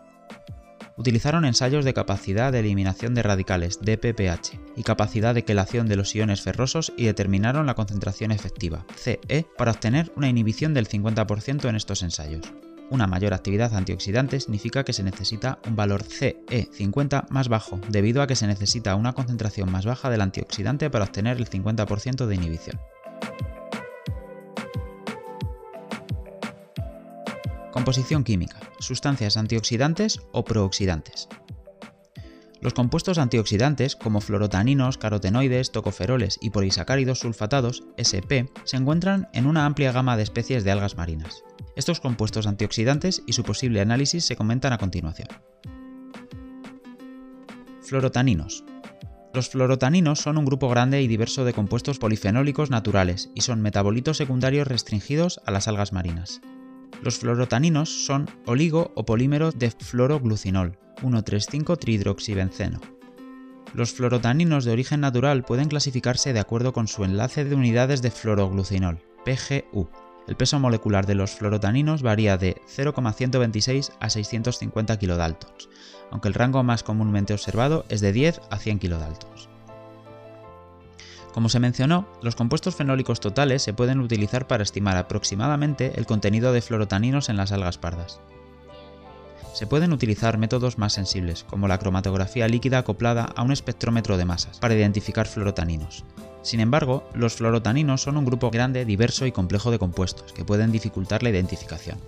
Utilizaron 0.98 1.44
ensayos 1.44 1.84
de 1.84 1.92
capacidad 1.92 2.52
de 2.52 2.60
eliminación 2.60 3.14
de 3.14 3.22
radicales 3.22 3.80
DPPH 3.82 4.58
y 4.76 4.82
capacidad 4.82 5.34
de 5.34 5.44
quelación 5.44 5.88
de 5.88 5.96
los 5.96 6.14
iones 6.14 6.40
ferrosos 6.40 6.92
y 6.96 7.04
determinaron 7.04 7.66
la 7.66 7.74
concentración 7.74 8.32
efectiva 8.32 8.86
CE 8.96 9.46
para 9.58 9.72
obtener 9.72 10.10
una 10.16 10.30
inhibición 10.30 10.72
del 10.72 10.88
50% 10.88 11.68
en 11.68 11.76
estos 11.76 12.02
ensayos. 12.02 12.50
Una 12.88 13.06
mayor 13.06 13.34
actividad 13.34 13.74
antioxidante 13.74 14.40
significa 14.40 14.84
que 14.84 14.94
se 14.94 15.02
necesita 15.02 15.58
un 15.66 15.76
valor 15.76 16.02
CE50 16.02 17.28
más 17.28 17.48
bajo, 17.48 17.78
debido 17.88 18.22
a 18.22 18.26
que 18.26 18.36
se 18.36 18.46
necesita 18.46 18.94
una 18.94 19.12
concentración 19.12 19.70
más 19.70 19.84
baja 19.84 20.08
del 20.08 20.22
antioxidante 20.22 20.88
para 20.88 21.04
obtener 21.04 21.36
el 21.36 21.50
50% 21.50 22.26
de 22.26 22.34
inhibición. 22.34 22.80
Composición 27.86 28.24
química. 28.24 28.58
Sustancias 28.80 29.36
antioxidantes 29.36 30.18
o 30.32 30.44
prooxidantes. 30.44 31.28
Los 32.60 32.74
compuestos 32.74 33.16
antioxidantes, 33.16 33.94
como 33.94 34.20
fluorotaninos, 34.20 34.98
carotenoides, 34.98 35.70
tocoferoles 35.70 36.36
y 36.42 36.50
polisacáridos 36.50 37.20
sulfatados, 37.20 37.84
SP, 37.94 38.50
se 38.64 38.76
encuentran 38.76 39.28
en 39.32 39.46
una 39.46 39.66
amplia 39.66 39.92
gama 39.92 40.16
de 40.16 40.24
especies 40.24 40.64
de 40.64 40.72
algas 40.72 40.96
marinas. 40.96 41.44
Estos 41.76 42.00
compuestos 42.00 42.48
antioxidantes 42.48 43.22
y 43.24 43.34
su 43.34 43.44
posible 43.44 43.80
análisis 43.80 44.24
se 44.24 44.34
comentan 44.34 44.72
a 44.72 44.78
continuación. 44.78 45.28
Fluorotaninos. 47.82 48.64
Los 49.32 49.48
fluorotaninos 49.48 50.18
son 50.18 50.38
un 50.38 50.44
grupo 50.44 50.68
grande 50.68 51.02
y 51.02 51.06
diverso 51.06 51.44
de 51.44 51.52
compuestos 51.52 52.00
polifenólicos 52.00 52.68
naturales 52.68 53.30
y 53.36 53.42
son 53.42 53.62
metabolitos 53.62 54.16
secundarios 54.16 54.66
restringidos 54.66 55.40
a 55.46 55.52
las 55.52 55.68
algas 55.68 55.92
marinas. 55.92 56.40
Los 57.02 57.18
fluorotaninos 57.18 58.06
son 58.06 58.28
oligo 58.46 58.92
o 58.94 59.04
polímeros 59.04 59.58
de 59.58 59.70
fluoroglucinol, 59.70 60.78
1,3,5-trihidroxibenceno. 61.02 62.80
Los 63.74 63.92
fluorotaninos 63.92 64.64
de 64.64 64.72
origen 64.72 65.00
natural 65.00 65.44
pueden 65.44 65.68
clasificarse 65.68 66.32
de 66.32 66.40
acuerdo 66.40 66.72
con 66.72 66.88
su 66.88 67.04
enlace 67.04 67.44
de 67.44 67.54
unidades 67.54 68.00
de 68.00 68.10
fluoroglucinol, 68.10 69.02
PGU, 69.24 69.88
el 70.26 70.36
peso 70.36 70.58
molecular 70.58 71.06
de 71.06 71.14
los 71.14 71.32
fluorotaninos 71.32 72.02
varía 72.02 72.36
de 72.36 72.60
0,126 72.66 73.92
a 74.00 74.10
650 74.10 74.98
kDa, 74.98 75.38
aunque 76.10 76.28
el 76.28 76.34
rango 76.34 76.62
más 76.64 76.82
comúnmente 76.82 77.32
observado 77.32 77.84
es 77.88 78.00
de 78.00 78.12
10 78.12 78.40
a 78.50 78.58
100 78.58 78.78
kDa. 78.78 79.55
Como 81.36 81.50
se 81.50 81.60
mencionó, 81.60 82.08
los 82.22 82.34
compuestos 82.34 82.76
fenólicos 82.76 83.20
totales 83.20 83.60
se 83.60 83.74
pueden 83.74 84.00
utilizar 84.00 84.46
para 84.46 84.62
estimar 84.62 84.96
aproximadamente 84.96 85.92
el 85.96 86.06
contenido 86.06 86.50
de 86.54 86.62
fluorotaninos 86.62 87.28
en 87.28 87.36
las 87.36 87.52
algas 87.52 87.76
pardas. 87.76 88.22
Se 89.52 89.66
pueden 89.66 89.92
utilizar 89.92 90.38
métodos 90.38 90.78
más 90.78 90.94
sensibles, 90.94 91.44
como 91.44 91.68
la 91.68 91.78
cromatografía 91.78 92.48
líquida 92.48 92.78
acoplada 92.78 93.24
a 93.36 93.42
un 93.42 93.52
espectrómetro 93.52 94.16
de 94.16 94.24
masas, 94.24 94.58
para 94.60 94.76
identificar 94.76 95.26
fluorotaninos, 95.26 96.06
sin 96.46 96.60
embargo, 96.60 97.02
los 97.12 97.34
fluorotaninos 97.34 98.02
son 98.02 98.16
un 98.16 98.24
grupo 98.24 98.52
grande, 98.52 98.84
diverso 98.84 99.26
y 99.26 99.32
complejo 99.32 99.72
de 99.72 99.80
compuestos, 99.80 100.32
que 100.32 100.44
pueden 100.44 100.70
dificultar 100.70 101.24
la 101.24 101.30
identificación. 101.30 101.98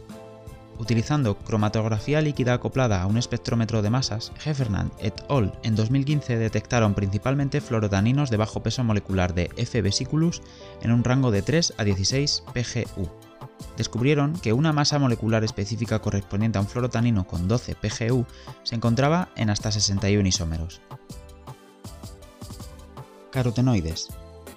Utilizando 0.78 1.36
cromatografía 1.36 2.20
líquida 2.20 2.54
acoplada 2.54 3.02
a 3.02 3.06
un 3.06 3.18
espectrómetro 3.18 3.82
de 3.82 3.90
masas, 3.90 4.32
Heffernan 4.44 4.92
et 5.00 5.14
al. 5.28 5.58
en 5.64 5.74
2015 5.74 6.38
detectaron 6.38 6.94
principalmente 6.94 7.60
fluorotaninos 7.60 8.30
de 8.30 8.36
bajo 8.36 8.62
peso 8.62 8.84
molecular 8.84 9.34
de 9.34 9.50
F. 9.56 9.82
vesiculus 9.82 10.40
en 10.80 10.92
un 10.92 11.02
rango 11.02 11.32
de 11.32 11.42
3 11.42 11.74
a 11.78 11.84
16 11.84 12.44
pGu. 12.54 13.10
Descubrieron 13.76 14.34
que 14.34 14.52
una 14.52 14.72
masa 14.72 15.00
molecular 15.00 15.42
específica 15.42 15.98
correspondiente 15.98 16.58
a 16.58 16.60
un 16.60 16.68
fluorotanino 16.68 17.26
con 17.26 17.48
12 17.48 17.74
pGu 17.74 18.24
se 18.62 18.76
encontraba 18.76 19.30
en 19.34 19.50
hasta 19.50 19.72
61 19.72 20.28
isómeros. 20.28 20.80
Carotenoides 23.32 24.08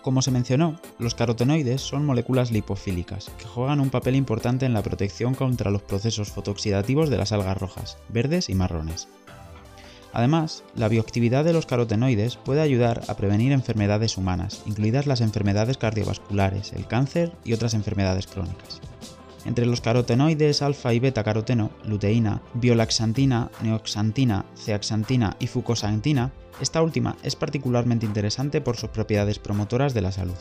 como 0.01 0.21
se 0.21 0.31
mencionó, 0.31 0.79
los 0.99 1.15
carotenoides 1.15 1.81
son 1.81 2.05
moléculas 2.05 2.51
lipofílicas 2.51 3.31
que 3.37 3.45
juegan 3.45 3.79
un 3.79 3.89
papel 3.89 4.15
importante 4.15 4.65
en 4.65 4.73
la 4.73 4.81
protección 4.81 5.35
contra 5.35 5.71
los 5.71 5.81
procesos 5.81 6.31
fotooxidativos 6.31 7.09
de 7.09 7.17
las 7.17 7.31
algas 7.31 7.57
rojas, 7.57 7.97
verdes 8.09 8.49
y 8.49 8.55
marrones. 8.55 9.07
Además, 10.13 10.63
la 10.75 10.89
bioactividad 10.89 11.45
de 11.45 11.53
los 11.53 11.65
carotenoides 11.65 12.35
puede 12.35 12.61
ayudar 12.61 13.03
a 13.07 13.15
prevenir 13.15 13.51
enfermedades 13.51 14.17
humanas, 14.17 14.63
incluidas 14.65 15.07
las 15.07 15.21
enfermedades 15.21 15.77
cardiovasculares, 15.77 16.73
el 16.73 16.85
cáncer 16.87 17.31
y 17.45 17.53
otras 17.53 17.73
enfermedades 17.73 18.27
crónicas. 18.27 18.81
Entre 19.45 19.65
los 19.65 19.81
carotenoides 19.81 20.61
alfa 20.61 20.93
y 20.93 20.99
beta 20.99 21.23
caroteno, 21.23 21.71
luteína, 21.83 22.41
biolaxantina, 22.53 23.49
neoxantina, 23.63 24.45
ceaxantina 24.55 25.35
y 25.39 25.47
fucosantina, 25.47 26.31
esta 26.59 26.81
última 26.81 27.17
es 27.23 27.35
particularmente 27.35 28.05
interesante 28.05 28.61
por 28.61 28.77
sus 28.77 28.91
propiedades 28.91 29.39
promotoras 29.39 29.95
de 29.95 30.01
la 30.01 30.11
salud. 30.11 30.37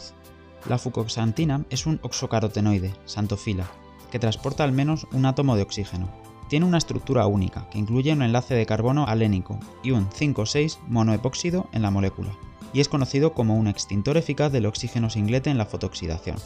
La 0.68 0.76
fucoxantina 0.76 1.64
es 1.70 1.86
un 1.86 1.98
oxocarotenoide, 2.02 2.94
santofila, 3.06 3.70
que 4.10 4.18
transporta 4.18 4.64
al 4.64 4.72
menos 4.72 5.06
un 5.12 5.24
átomo 5.24 5.56
de 5.56 5.62
oxígeno. 5.62 6.10
Tiene 6.50 6.66
una 6.66 6.78
estructura 6.78 7.26
única, 7.26 7.70
que 7.70 7.78
incluye 7.78 8.12
un 8.12 8.22
enlace 8.22 8.54
de 8.54 8.66
carbono 8.66 9.06
alénico 9.06 9.58
y 9.82 9.92
un 9.92 10.10
5,6 10.10 10.78
monoepóxido 10.88 11.68
en 11.72 11.80
la 11.80 11.90
molécula, 11.90 12.36
y 12.74 12.80
es 12.80 12.88
conocido 12.88 13.32
como 13.32 13.56
un 13.56 13.68
extintor 13.68 14.18
eficaz 14.18 14.52
del 14.52 14.66
oxígeno 14.66 15.08
singlete 15.08 15.48
en 15.48 15.58
la 15.58 15.66
fotooxidación. 15.66 16.36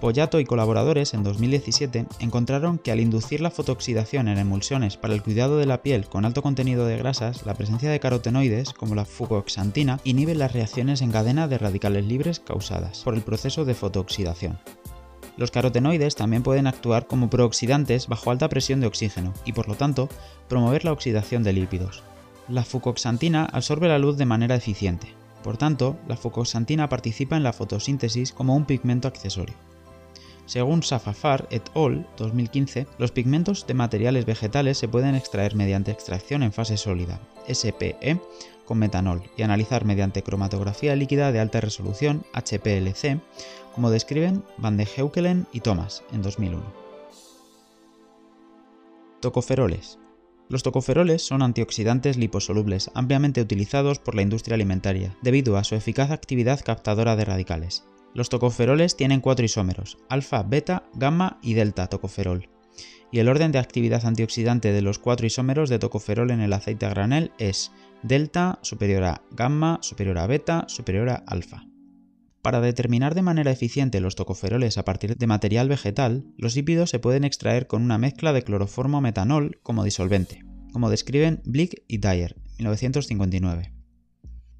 Pollato 0.00 0.38
y 0.38 0.44
colaboradores 0.44 1.14
en 1.14 1.22
2017 1.22 2.06
encontraron 2.18 2.78
que 2.78 2.92
al 2.92 3.00
inducir 3.00 3.40
la 3.40 3.50
fotooxidación 3.50 4.28
en 4.28 4.38
emulsiones 4.38 4.96
para 4.96 5.14
el 5.14 5.22
cuidado 5.22 5.56
de 5.56 5.66
la 5.66 5.82
piel 5.82 6.06
con 6.06 6.24
alto 6.24 6.42
contenido 6.42 6.86
de 6.86 6.98
grasas, 6.98 7.46
la 7.46 7.54
presencia 7.54 7.90
de 7.90 8.00
carotenoides, 8.00 8.72
como 8.74 8.94
la 8.94 9.04
fucoxantina, 9.04 10.00
inhibe 10.04 10.34
las 10.34 10.52
reacciones 10.52 11.00
en 11.00 11.10
cadena 11.10 11.48
de 11.48 11.58
radicales 11.58 12.04
libres 12.04 12.40
causadas 12.40 13.02
por 13.02 13.14
el 13.14 13.22
proceso 13.22 13.64
de 13.64 13.74
fotooxidación. 13.74 14.58
Los 15.36 15.50
carotenoides 15.50 16.14
también 16.14 16.42
pueden 16.42 16.66
actuar 16.66 17.06
como 17.06 17.30
prooxidantes 17.30 18.06
bajo 18.06 18.30
alta 18.30 18.48
presión 18.48 18.80
de 18.80 18.86
oxígeno 18.86 19.32
y 19.44 19.52
por 19.52 19.68
lo 19.68 19.74
tanto 19.74 20.08
promover 20.48 20.84
la 20.84 20.92
oxidación 20.92 21.42
de 21.42 21.52
lípidos. 21.52 22.02
La 22.48 22.64
fucoxantina 22.64 23.46
absorbe 23.46 23.88
la 23.88 23.98
luz 23.98 24.16
de 24.16 24.26
manera 24.26 24.54
eficiente. 24.54 25.08
Por 25.42 25.56
tanto, 25.56 25.96
la 26.08 26.16
fucoxantina 26.16 26.88
participa 26.88 27.36
en 27.36 27.42
la 27.42 27.52
fotosíntesis 27.52 28.32
como 28.32 28.54
un 28.54 28.64
pigmento 28.64 29.08
accesorio. 29.08 29.54
Según 30.46 30.82
Safafar 30.82 31.46
et 31.50 31.70
al. 31.74 32.06
2015, 32.16 32.86
los 32.98 33.12
pigmentos 33.12 33.66
de 33.66 33.74
materiales 33.74 34.26
vegetales 34.26 34.78
se 34.78 34.88
pueden 34.88 35.14
extraer 35.14 35.54
mediante 35.54 35.90
extracción 35.90 36.42
en 36.42 36.52
fase 36.52 36.76
sólida, 36.76 37.20
SPE, 37.48 38.20
con 38.64 38.78
metanol 38.78 39.22
y 39.36 39.42
analizar 39.42 39.84
mediante 39.84 40.22
cromatografía 40.22 40.96
líquida 40.96 41.32
de 41.32 41.40
alta 41.40 41.60
resolución, 41.60 42.24
HPLC, 42.32 43.20
como 43.74 43.90
describen 43.90 44.44
Van 44.58 44.76
de 44.76 44.86
Heukelen 44.86 45.46
y 45.52 45.60
Thomas 45.60 46.02
en 46.12 46.22
2001. 46.22 46.62
Tocoferoles. 49.20 49.98
Los 50.50 50.62
tocoferoles 50.62 51.26
son 51.26 51.42
antioxidantes 51.42 52.18
liposolubles 52.18 52.90
ampliamente 52.94 53.40
utilizados 53.40 53.98
por 53.98 54.14
la 54.14 54.20
industria 54.20 54.56
alimentaria, 54.56 55.16
debido 55.22 55.56
a 55.56 55.64
su 55.64 55.74
eficaz 55.74 56.10
actividad 56.10 56.60
captadora 56.62 57.16
de 57.16 57.24
radicales. 57.24 57.84
Los 58.14 58.28
tocoferoles 58.28 58.96
tienen 58.96 59.20
cuatro 59.20 59.44
isómeros, 59.44 59.98
alfa, 60.08 60.44
beta, 60.44 60.84
gamma 60.94 61.38
y 61.42 61.54
delta 61.54 61.88
tocoferol. 61.88 62.48
Y 63.10 63.18
el 63.18 63.28
orden 63.28 63.52
de 63.52 63.58
actividad 63.58 64.06
antioxidante 64.06 64.72
de 64.72 64.82
los 64.82 64.98
cuatro 65.00 65.26
isómeros 65.26 65.68
de 65.68 65.80
tocoferol 65.80 66.30
en 66.30 66.40
el 66.40 66.52
aceite 66.52 66.86
a 66.86 66.90
granel 66.90 67.32
es 67.38 67.72
delta 68.02 68.60
superior 68.62 69.04
a 69.04 69.22
gamma 69.32 69.78
superior 69.82 70.18
a 70.18 70.26
beta 70.26 70.64
superior 70.68 71.10
a 71.10 71.24
alfa. 71.26 71.66
Para 72.40 72.60
determinar 72.60 73.14
de 73.14 73.22
manera 73.22 73.50
eficiente 73.50 74.00
los 74.00 74.16
tocoferoles 74.16 74.78
a 74.78 74.84
partir 74.84 75.16
de 75.16 75.26
material 75.26 75.68
vegetal, 75.68 76.26
los 76.36 76.54
lípidos 76.54 76.90
se 76.90 76.98
pueden 76.98 77.24
extraer 77.24 77.66
con 77.66 77.82
una 77.82 77.98
mezcla 77.98 78.32
de 78.32 78.42
cloroformo 78.42 79.00
metanol 79.00 79.58
como 79.62 79.82
disolvente, 79.82 80.44
como 80.72 80.90
describen 80.90 81.40
Blick 81.44 81.82
y 81.88 81.98
Dyer, 81.98 82.36
1959. 82.58 83.83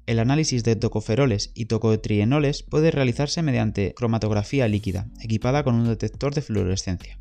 El 0.05 0.19
análisis 0.19 0.63
de 0.63 0.75
tocoferoles 0.75 1.51
y 1.55 1.65
tocotrienoles 1.65 2.61
puede 2.61 2.91
realizarse 2.91 3.41
mediante 3.41 3.95
cromatografía 3.95 4.67
líquida, 4.67 5.07
equipada 5.19 5.63
con 5.63 5.73
un 5.73 5.87
detector 5.87 6.35
de 6.35 6.43
fluorescencia. 6.43 7.17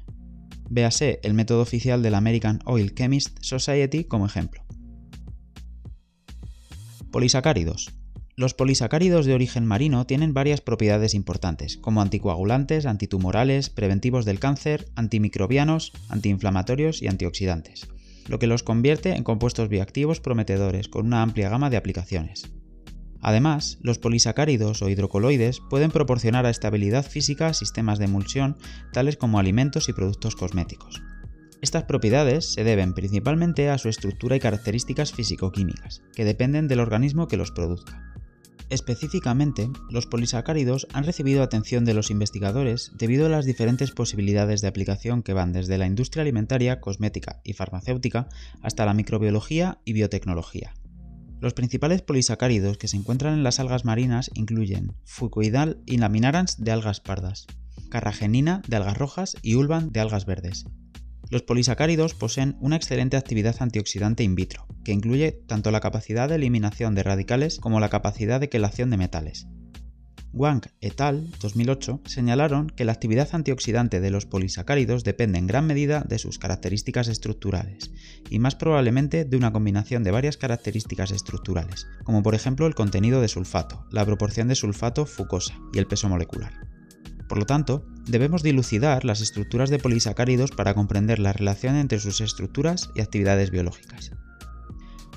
Véase 0.68 1.18
el 1.22 1.32
método 1.32 1.62
oficial 1.62 2.02
del 2.02 2.14
American 2.14 2.60
Oil 2.66 2.94
Chemist 2.94 3.38
Society 3.40 4.04
como 4.04 4.26
ejemplo. 4.26 4.64
Polisacáridos. 7.10 7.90
Los 8.36 8.52
polisacáridos 8.52 9.24
de 9.24 9.32
origen 9.32 9.64
marino 9.64 10.04
tienen 10.06 10.34
varias 10.34 10.60
propiedades 10.60 11.14
importantes, 11.14 11.78
como 11.78 12.02
anticoagulantes, 12.02 12.84
antitumorales, 12.84 13.70
preventivos 13.70 14.24
del 14.24 14.40
cáncer, 14.40 14.88
antimicrobianos, 14.96 15.92
antiinflamatorios 16.08 17.00
y 17.00 17.06
antioxidantes, 17.06 17.86
lo 18.26 18.38
que 18.38 18.48
los 18.48 18.62
convierte 18.64 19.14
en 19.14 19.22
compuestos 19.22 19.68
bioactivos 19.68 20.20
prometedores 20.20 20.88
con 20.88 21.06
una 21.06 21.22
amplia 21.22 21.48
gama 21.48 21.70
de 21.70 21.76
aplicaciones. 21.76 22.50
Además, 23.24 23.78
los 23.80 23.98
polisacáridos 23.98 24.82
o 24.82 24.90
hidrocoloides 24.90 25.60
pueden 25.70 25.90
proporcionar 25.90 26.44
estabilidad 26.44 27.06
física 27.06 27.46
a 27.46 27.54
sistemas 27.54 27.98
de 27.98 28.04
emulsión 28.04 28.58
tales 28.92 29.16
como 29.16 29.38
alimentos 29.38 29.88
y 29.88 29.94
productos 29.94 30.36
cosméticos. 30.36 31.02
Estas 31.62 31.84
propiedades 31.84 32.52
se 32.52 32.64
deben 32.64 32.92
principalmente 32.92 33.70
a 33.70 33.78
su 33.78 33.88
estructura 33.88 34.36
y 34.36 34.40
características 34.40 35.12
físico-químicas, 35.12 36.02
que 36.14 36.26
dependen 36.26 36.68
del 36.68 36.80
organismo 36.80 37.26
que 37.26 37.38
los 37.38 37.50
produzca. 37.50 38.12
Específicamente, 38.68 39.70
los 39.88 40.04
polisacáridos 40.04 40.86
han 40.92 41.04
recibido 41.04 41.42
atención 41.42 41.86
de 41.86 41.94
los 41.94 42.10
investigadores 42.10 42.92
debido 42.98 43.24
a 43.24 43.30
las 43.30 43.46
diferentes 43.46 43.92
posibilidades 43.92 44.60
de 44.60 44.68
aplicación 44.68 45.22
que 45.22 45.32
van 45.32 45.54
desde 45.54 45.78
la 45.78 45.86
industria 45.86 46.20
alimentaria, 46.20 46.78
cosmética 46.78 47.40
y 47.42 47.54
farmacéutica 47.54 48.28
hasta 48.60 48.84
la 48.84 48.92
microbiología 48.92 49.78
y 49.86 49.94
biotecnología. 49.94 50.74
Los 51.44 51.52
principales 51.52 52.00
polisacáridos 52.00 52.78
que 52.78 52.88
se 52.88 52.96
encuentran 52.96 53.34
en 53.34 53.42
las 53.42 53.60
algas 53.60 53.84
marinas 53.84 54.30
incluyen 54.32 54.94
fucoidal 55.04 55.82
y 55.84 55.98
laminarans 55.98 56.64
de 56.64 56.72
algas 56.72 57.00
pardas, 57.00 57.46
carragenina 57.90 58.62
de 58.66 58.76
algas 58.76 58.96
rojas 58.96 59.36
y 59.42 59.54
ulvan 59.54 59.92
de 59.92 60.00
algas 60.00 60.24
verdes, 60.24 60.64
los 61.28 61.42
polisacáridos 61.42 62.14
poseen 62.14 62.56
una 62.60 62.76
excelente 62.76 63.18
actividad 63.18 63.56
antioxidante 63.60 64.24
in 64.24 64.34
vitro, 64.34 64.66
que 64.84 64.92
incluye 64.92 65.32
tanto 65.32 65.70
la 65.70 65.80
capacidad 65.80 66.30
de 66.30 66.36
eliminación 66.36 66.94
de 66.94 67.02
radicales 67.02 67.58
como 67.58 67.78
la 67.78 67.90
capacidad 67.90 68.40
de 68.40 68.48
quelación 68.48 68.88
de 68.88 68.96
metales. 68.96 69.46
Wang 70.34 70.62
et 70.80 71.00
al. 71.00 71.30
2008 71.40 72.00
señalaron 72.06 72.68
que 72.68 72.84
la 72.84 72.92
actividad 72.92 73.28
antioxidante 73.32 74.00
de 74.00 74.10
los 74.10 74.26
polisacáridos 74.26 75.04
depende 75.04 75.38
en 75.38 75.46
gran 75.46 75.66
medida 75.66 76.04
de 76.06 76.18
sus 76.18 76.38
características 76.40 77.06
estructurales, 77.06 77.92
y 78.28 78.40
más 78.40 78.56
probablemente 78.56 79.24
de 79.24 79.36
una 79.36 79.52
combinación 79.52 80.02
de 80.02 80.10
varias 80.10 80.36
características 80.36 81.12
estructurales, 81.12 81.86
como 82.02 82.24
por 82.24 82.34
ejemplo 82.34 82.66
el 82.66 82.74
contenido 82.74 83.20
de 83.20 83.28
sulfato, 83.28 83.86
la 83.92 84.04
proporción 84.04 84.48
de 84.48 84.56
sulfato 84.56 85.06
fucosa 85.06 85.54
y 85.72 85.78
el 85.78 85.86
peso 85.86 86.08
molecular. 86.08 86.52
Por 87.28 87.38
lo 87.38 87.46
tanto, 87.46 87.86
debemos 88.06 88.42
dilucidar 88.42 89.04
las 89.04 89.20
estructuras 89.20 89.70
de 89.70 89.78
polisacáridos 89.78 90.50
para 90.50 90.74
comprender 90.74 91.20
la 91.20 91.32
relación 91.32 91.76
entre 91.76 92.00
sus 92.00 92.20
estructuras 92.20 92.90
y 92.94 93.00
actividades 93.00 93.50
biológicas. 93.50 94.10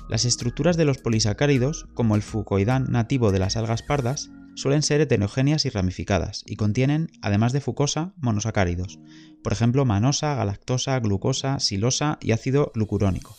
Las 0.08 0.24
estructuras 0.24 0.76
de 0.78 0.86
los 0.86 0.98
polisacáridos, 0.98 1.86
como 1.92 2.14
el 2.14 2.22
fucoidán 2.22 2.86
nativo 2.88 3.30
de 3.30 3.40
las 3.40 3.58
algas 3.58 3.82
pardas, 3.82 4.30
suelen 4.58 4.82
ser 4.82 5.00
heterogéneas 5.00 5.64
y 5.66 5.70
ramificadas 5.70 6.42
y 6.44 6.56
contienen, 6.56 7.12
además 7.22 7.52
de 7.52 7.60
fucosa, 7.60 8.12
monosacáridos, 8.16 8.98
por 9.44 9.52
ejemplo 9.52 9.84
manosa, 9.84 10.34
galactosa, 10.34 10.98
glucosa, 10.98 11.60
silosa 11.60 12.18
y 12.20 12.32
ácido 12.32 12.72
glucurónico. 12.74 13.36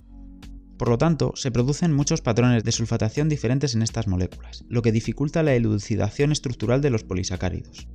Por 0.77 0.87
lo 0.87 0.97
tanto, 0.97 1.33
se 1.35 1.51
producen 1.51 1.93
muchos 1.93 2.21
patrones 2.21 2.63
de 2.63 2.71
sulfatación 2.71 3.27
diferentes 3.27 3.75
en 3.75 3.81
estas 3.81 4.07
moléculas, 4.07 4.63
lo 4.69 4.81
que 4.81 4.93
dificulta 4.93 5.43
la 5.43 5.53
elucidación 5.53 6.31
estructural 6.31 6.81
de 6.81 6.89
los 6.89 7.03
polisacáridos. 7.03 7.89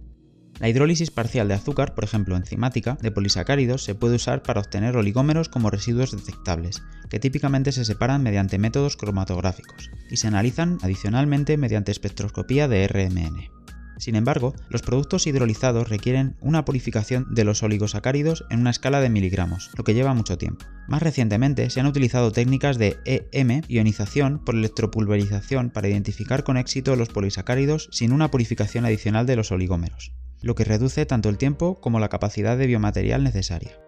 La 0.61 0.69
hidrólisis 0.69 1.11
parcial 1.11 1.49
de 1.49 1.55
azúcar, 1.55 1.95
por 1.95 2.05
ejemplo 2.05 2.37
enzimática, 2.37 2.97
de 3.03 3.11
polisacáridos 3.11 3.83
se 3.83 3.97
puede 3.97 4.17
usar 4.17 4.43
para 4.43 4.61
obtener 4.61 4.97
oligómeros 4.97 5.49
como 5.49 5.69
residuos 5.69 6.13
detectables, 6.13 6.83
que 7.11 7.19
típicamente 7.19 7.73
se 7.73 7.85
separan 7.85 8.23
mediante 8.23 8.59
métodos 8.59 8.97
cromatográficos 8.97 9.91
y 10.11 10.17
se 10.17 10.29
analizan 10.29 10.79
adicionalmente 10.83 11.57
mediante 11.57 11.91
espectroscopía 11.91 12.69
de 12.69 12.87
RMN. 12.87 13.51
Sin 13.99 14.17
embargo, 14.17 14.55
los 14.69 14.83
productos 14.83 15.27
hidrolizados 15.27 15.89
requieren 15.89 16.37
una 16.41 16.65
purificación 16.65 17.27
de 17.35 17.45
los 17.45 17.63
oligosacáridos 17.63 18.45
en 18.51 18.61
una 18.61 18.71
escala 18.71 19.01
de 19.01 19.09
miligramos, 19.09 19.71
lo 19.77 19.85
que 19.85 19.95
lleva 19.95 20.15
mucho 20.15 20.39
tiempo. 20.39 20.67
Más 20.89 21.03
recientemente 21.03 21.71
se 21.71 21.81
han 21.81 21.87
utilizado 21.87 22.33
técnicas 22.33 22.79
de 22.79 22.99
EM, 23.05 23.63
ionización 23.69 24.45
por 24.45 24.55
electropulverización 24.55 25.71
para 25.71 25.89
identificar 25.89 26.45
con 26.45 26.57
éxito 26.57 26.97
los 26.97 27.09
polisacáridos 27.09 27.89
sin 27.93 28.13
una 28.13 28.31
purificación 28.31 28.85
adicional 28.85 29.27
de 29.27 29.37
los 29.37 29.53
oligómeros 29.53 30.13
lo 30.43 30.55
que 30.55 30.65
reduce 30.65 31.07
tanto 31.07 31.29
el 31.29 31.39
tiempo 31.39 31.81
como 31.81 32.01
la 32.01 32.09
capacidad 32.09 32.57
de 32.57 32.67
biomaterial 32.67 33.25
necesaria. 33.25 33.79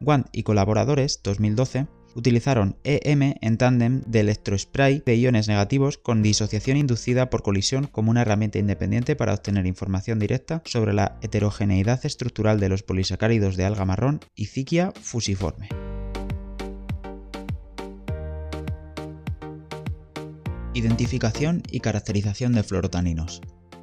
Wand 0.00 0.26
y 0.32 0.42
colaboradores, 0.42 1.20
2012, 1.22 1.86
utilizaron 2.14 2.78
EM 2.84 3.34
en 3.40 3.58
tándem 3.58 4.00
de 4.06 4.20
electrospray 4.20 5.02
de 5.04 5.16
iones 5.16 5.48
negativos 5.48 5.98
con 5.98 6.22
disociación 6.22 6.78
inducida 6.78 7.28
por 7.28 7.42
colisión 7.42 7.86
como 7.86 8.10
una 8.10 8.22
herramienta 8.22 8.58
independiente 8.58 9.16
para 9.16 9.34
obtener 9.34 9.66
información 9.66 10.18
directa 10.18 10.62
sobre 10.64 10.94
la 10.94 11.18
heterogeneidad 11.20 12.04
estructural 12.04 12.58
de 12.58 12.70
los 12.70 12.82
polisacáridos 12.82 13.56
de 13.56 13.66
alga 13.66 13.84
marrón 13.84 14.20
y 14.34 14.46
ciquia 14.46 14.92
fusiforme. 15.00 15.68
Identificación 20.72 21.62
y 21.70 21.80
caracterización 21.80 22.52
de 22.52 22.62
fluorotaninos. 22.62 23.40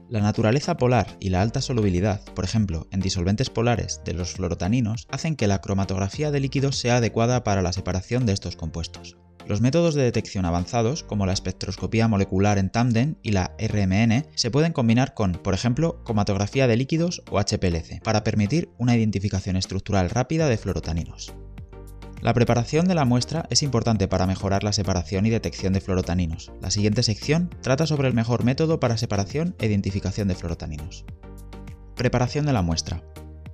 La 0.10 0.20
naturaleza 0.20 0.78
polar 0.78 1.18
y 1.20 1.30
la 1.30 1.42
alta 1.42 1.62
solubilidad, 1.62 2.22
por 2.36 2.44
ejemplo, 2.44 2.88
en 2.92 3.00
disolventes 3.00 3.50
polares 3.50 4.02
de 4.06 4.14
los 4.14 4.34
fluorotaninos, 4.34 5.08
hacen 5.10 5.36
que 5.36 5.48
la 5.48 5.62
cromatografía 5.62 6.30
de 6.30 6.40
líquidos 6.40 6.78
sea 6.78 6.98
adecuada 6.98 7.44
para 7.44 7.62
la 7.62 7.74
separación 7.74 8.26
de 8.26 8.34
estos 8.34 8.56
compuestos. 8.56 9.18
Los 9.48 9.60
métodos 9.60 9.94
de 9.96 10.04
detección 10.04 10.46
avanzados, 10.46 11.04
como 11.04 11.26
la 11.26 11.34
espectroscopía 11.34 12.08
molecular 12.08 12.58
en 12.58 12.70
tándem 12.70 13.16
y 13.24 13.32
la 13.32 13.56
RMN, 13.60 14.26
se 14.36 14.52
pueden 14.52 14.72
combinar 14.72 15.14
con, 15.14 15.34
por 15.34 15.54
ejemplo, 15.54 16.02
cromatografía 16.04 16.68
de 16.68 16.78
líquidos 16.78 17.24
o 17.30 17.40
HPLC, 17.40 18.02
para 18.04 18.24
permitir 18.24 18.70
una 18.78 18.96
identificación 18.96 19.58
estructural 19.58 20.10
rápida 20.10 20.48
de 20.48 20.58
fluorotaninos. 20.58 21.34
La 22.24 22.34
preparación 22.34 22.88
de 22.88 22.96
la 22.96 23.04
muestra 23.04 23.48
es 23.50 23.64
importante 23.64 24.08
para 24.08 24.26
mejorar 24.26 24.64
la 24.64 24.72
separación 24.72 25.26
y 25.26 25.30
detección 25.30 25.74
de 25.74 25.82
fluorotaninos. 25.82 26.54
La 26.62 26.72
siguiente 26.72 27.04
sección 27.04 27.50
trata 27.60 27.86
sobre 27.86 28.08
el 28.08 28.14
mejor 28.14 28.46
método 28.46 28.80
para 28.80 28.96
separación 28.96 29.56
e 29.60 29.66
identificación 29.66 30.30
de 30.30 30.36
fluorotaninos. 30.36 31.04
Preparación 31.98 32.46
de 32.46 32.54
la 32.54 32.62
muestra. 32.62 33.04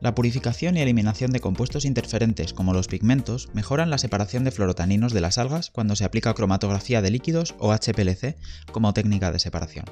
La 0.01 0.13
purificación 0.13 0.77
y 0.77 0.81
eliminación 0.81 1.31
de 1.31 1.39
compuestos 1.39 1.83
interferentes 1.83 2.53
como 2.53 2.71
los 2.71 2.87
pigmentos 2.87 3.49
mejoran 3.53 3.89
la 3.89 3.97
separación 3.97 4.43
de 4.43 4.51
fluorotaninos 4.51 5.13
de 5.13 5.21
las 5.21 5.39
algas 5.39 5.71
cuando 5.71 5.95
se 5.95 6.05
aplica 6.05 6.35
cromatografía 6.35 7.01
de 7.01 7.09
líquidos 7.09 7.55
o 7.57 7.73
HPLC 7.73 8.35
como 8.71 8.93
técnica 8.93 9.31
de 9.31 9.39
separación. 9.39 9.85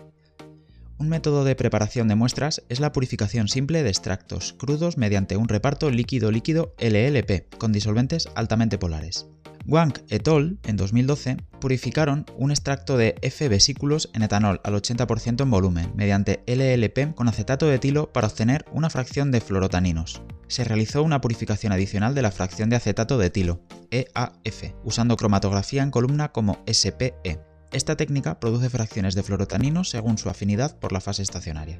Un 0.99 1.09
método 1.09 1.43
de 1.43 1.55
preparación 1.55 2.07
de 2.07 2.15
muestras 2.15 2.63
es 2.69 2.79
la 2.79 2.91
purificación 2.91 3.47
simple 3.47 3.83
de 3.83 3.89
extractos 3.89 4.53
crudos 4.53 4.97
mediante 4.97 5.37
un 5.37 5.47
reparto 5.47 5.91
líquido-líquido 5.91 6.73
LLP 6.79 7.55
con 7.59 7.71
disolventes 7.71 8.27
altamente 8.33 8.79
polares. 8.79 9.27
Wang 9.67 9.93
et 10.09 10.27
al. 10.27 10.57
en 10.63 10.77
2012 10.77 11.37
purificaron 11.59 12.25
un 12.37 12.51
extracto 12.51 12.97
de 12.97 13.15
F-vesículos 13.21 14.09
en 14.13 14.23
etanol 14.23 14.59
al 14.63 14.73
80% 14.73 15.43
en 15.43 15.51
volumen 15.51 15.91
mediante 15.93 16.41
LLP 16.47 17.13
con 17.13 17.27
acetato 17.27 17.67
de 17.67 17.75
etilo 17.75 18.11
para 18.11 18.27
obtener 18.27 18.65
una 18.71 18.89
fracción 18.89 19.29
de 19.29 19.41
fluorotaninos. 19.41 20.23
Se 20.47 20.63
realizó 20.63 21.03
una 21.03 21.21
purificación 21.21 21.73
adicional 21.73 22.15
de 22.15 22.21
la 22.23 22.31
fracción 22.31 22.69
de 22.69 22.77
acetato 22.77 23.17
de 23.17 23.27
etilo, 23.27 23.61
EAF, 23.91 24.73
usando 24.83 25.17
cromatografía 25.17 25.83
en 25.83 25.91
columna 25.91 26.31
como 26.31 26.63
SPE. 26.65 27.39
Esta 27.71 27.97
técnica 27.97 28.39
produce 28.39 28.69
fracciones 28.69 29.13
de 29.13 29.23
fluorotaninos 29.23 29.89
según 29.89 30.17
su 30.17 30.29
afinidad 30.29 30.77
por 30.79 30.93
la 30.93 31.01
fase 31.01 31.21
estacionaria. 31.21 31.79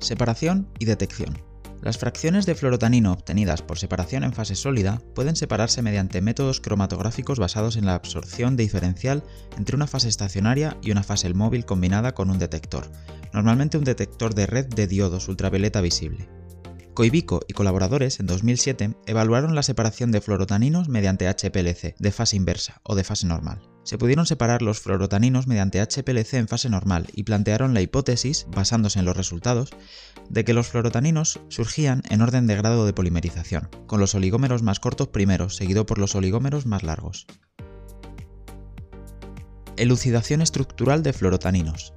Separación 0.00 0.68
y 0.78 0.86
detección. 0.86 1.42
Las 1.82 1.98
fracciones 1.98 2.44
de 2.46 2.54
fluorotanino 2.54 3.12
obtenidas 3.12 3.62
por 3.62 3.78
separación 3.78 4.24
en 4.24 4.32
fase 4.32 4.56
sólida 4.56 5.00
pueden 5.14 5.36
separarse 5.36 5.82
mediante 5.82 6.20
métodos 6.20 6.60
cromatográficos 6.60 7.38
basados 7.38 7.76
en 7.76 7.86
la 7.86 7.94
absorción 7.94 8.56
diferencial 8.56 9.22
entre 9.56 9.76
una 9.76 9.86
fase 9.86 10.08
estacionaria 10.08 10.76
y 10.82 10.90
una 10.90 11.04
fase 11.04 11.32
móvil 11.34 11.66
combinada 11.66 12.14
con 12.14 12.30
un 12.30 12.38
detector, 12.38 12.90
normalmente 13.32 13.78
un 13.78 13.84
detector 13.84 14.34
de 14.34 14.46
red 14.46 14.66
de 14.66 14.88
diodos 14.88 15.28
ultravioleta 15.28 15.80
visible. 15.80 16.37
Coibico 16.98 17.42
y 17.46 17.52
colaboradores 17.52 18.18
en 18.18 18.26
2007 18.26 18.96
evaluaron 19.06 19.54
la 19.54 19.62
separación 19.62 20.10
de 20.10 20.20
fluorotaninos 20.20 20.88
mediante 20.88 21.28
HPLC 21.28 21.94
de 21.96 22.10
fase 22.10 22.34
inversa 22.34 22.80
o 22.82 22.96
de 22.96 23.04
fase 23.04 23.24
normal. 23.28 23.62
Se 23.84 23.98
pudieron 23.98 24.26
separar 24.26 24.62
los 24.62 24.80
fluorotaninos 24.80 25.46
mediante 25.46 25.80
HPLC 25.80 26.34
en 26.34 26.48
fase 26.48 26.68
normal 26.68 27.06
y 27.12 27.22
plantearon 27.22 27.72
la 27.72 27.82
hipótesis, 27.82 28.48
basándose 28.50 28.98
en 28.98 29.04
los 29.04 29.16
resultados, 29.16 29.70
de 30.28 30.44
que 30.44 30.54
los 30.54 30.66
fluorotaninos 30.66 31.38
surgían 31.50 32.02
en 32.10 32.20
orden 32.20 32.48
de 32.48 32.56
grado 32.56 32.84
de 32.84 32.92
polimerización, 32.92 33.68
con 33.86 34.00
los 34.00 34.16
oligómeros 34.16 34.64
más 34.64 34.80
cortos 34.80 35.06
primero, 35.06 35.50
seguido 35.50 35.86
por 35.86 35.98
los 35.98 36.16
oligómeros 36.16 36.66
más 36.66 36.82
largos. 36.82 37.28
Elucidación 39.76 40.42
estructural 40.42 41.04
de 41.04 41.12
fluorotaninos. 41.12 41.94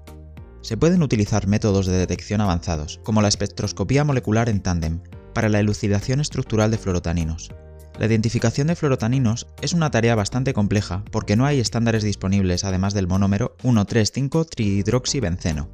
Se 0.61 0.77
pueden 0.77 1.01
utilizar 1.01 1.47
métodos 1.47 1.87
de 1.87 1.97
detección 1.97 2.41
avanzados, 2.41 2.99
como 3.03 3.21
la 3.21 3.27
espectroscopía 3.27 4.03
molecular 4.03 4.49
en 4.49 4.61
tándem, 4.61 5.01
para 5.33 5.49
la 5.49 5.59
elucidación 5.59 6.19
estructural 6.19 6.71
de 6.71 6.77
fluorotaninos. 6.77 7.51
La 7.99 8.05
identificación 8.05 8.67
de 8.67 8.75
fluorotaninos 8.75 9.47
es 9.61 9.73
una 9.73 9.91
tarea 9.91 10.15
bastante 10.15 10.53
compleja 10.53 11.03
porque 11.11 11.35
no 11.35 11.45
hay 11.45 11.59
estándares 11.59 12.03
disponibles 12.03 12.63
además 12.63 12.93
del 12.93 13.07
monómero 13.07 13.55
1,3,5-trihidroxibenceno. 13.63 15.67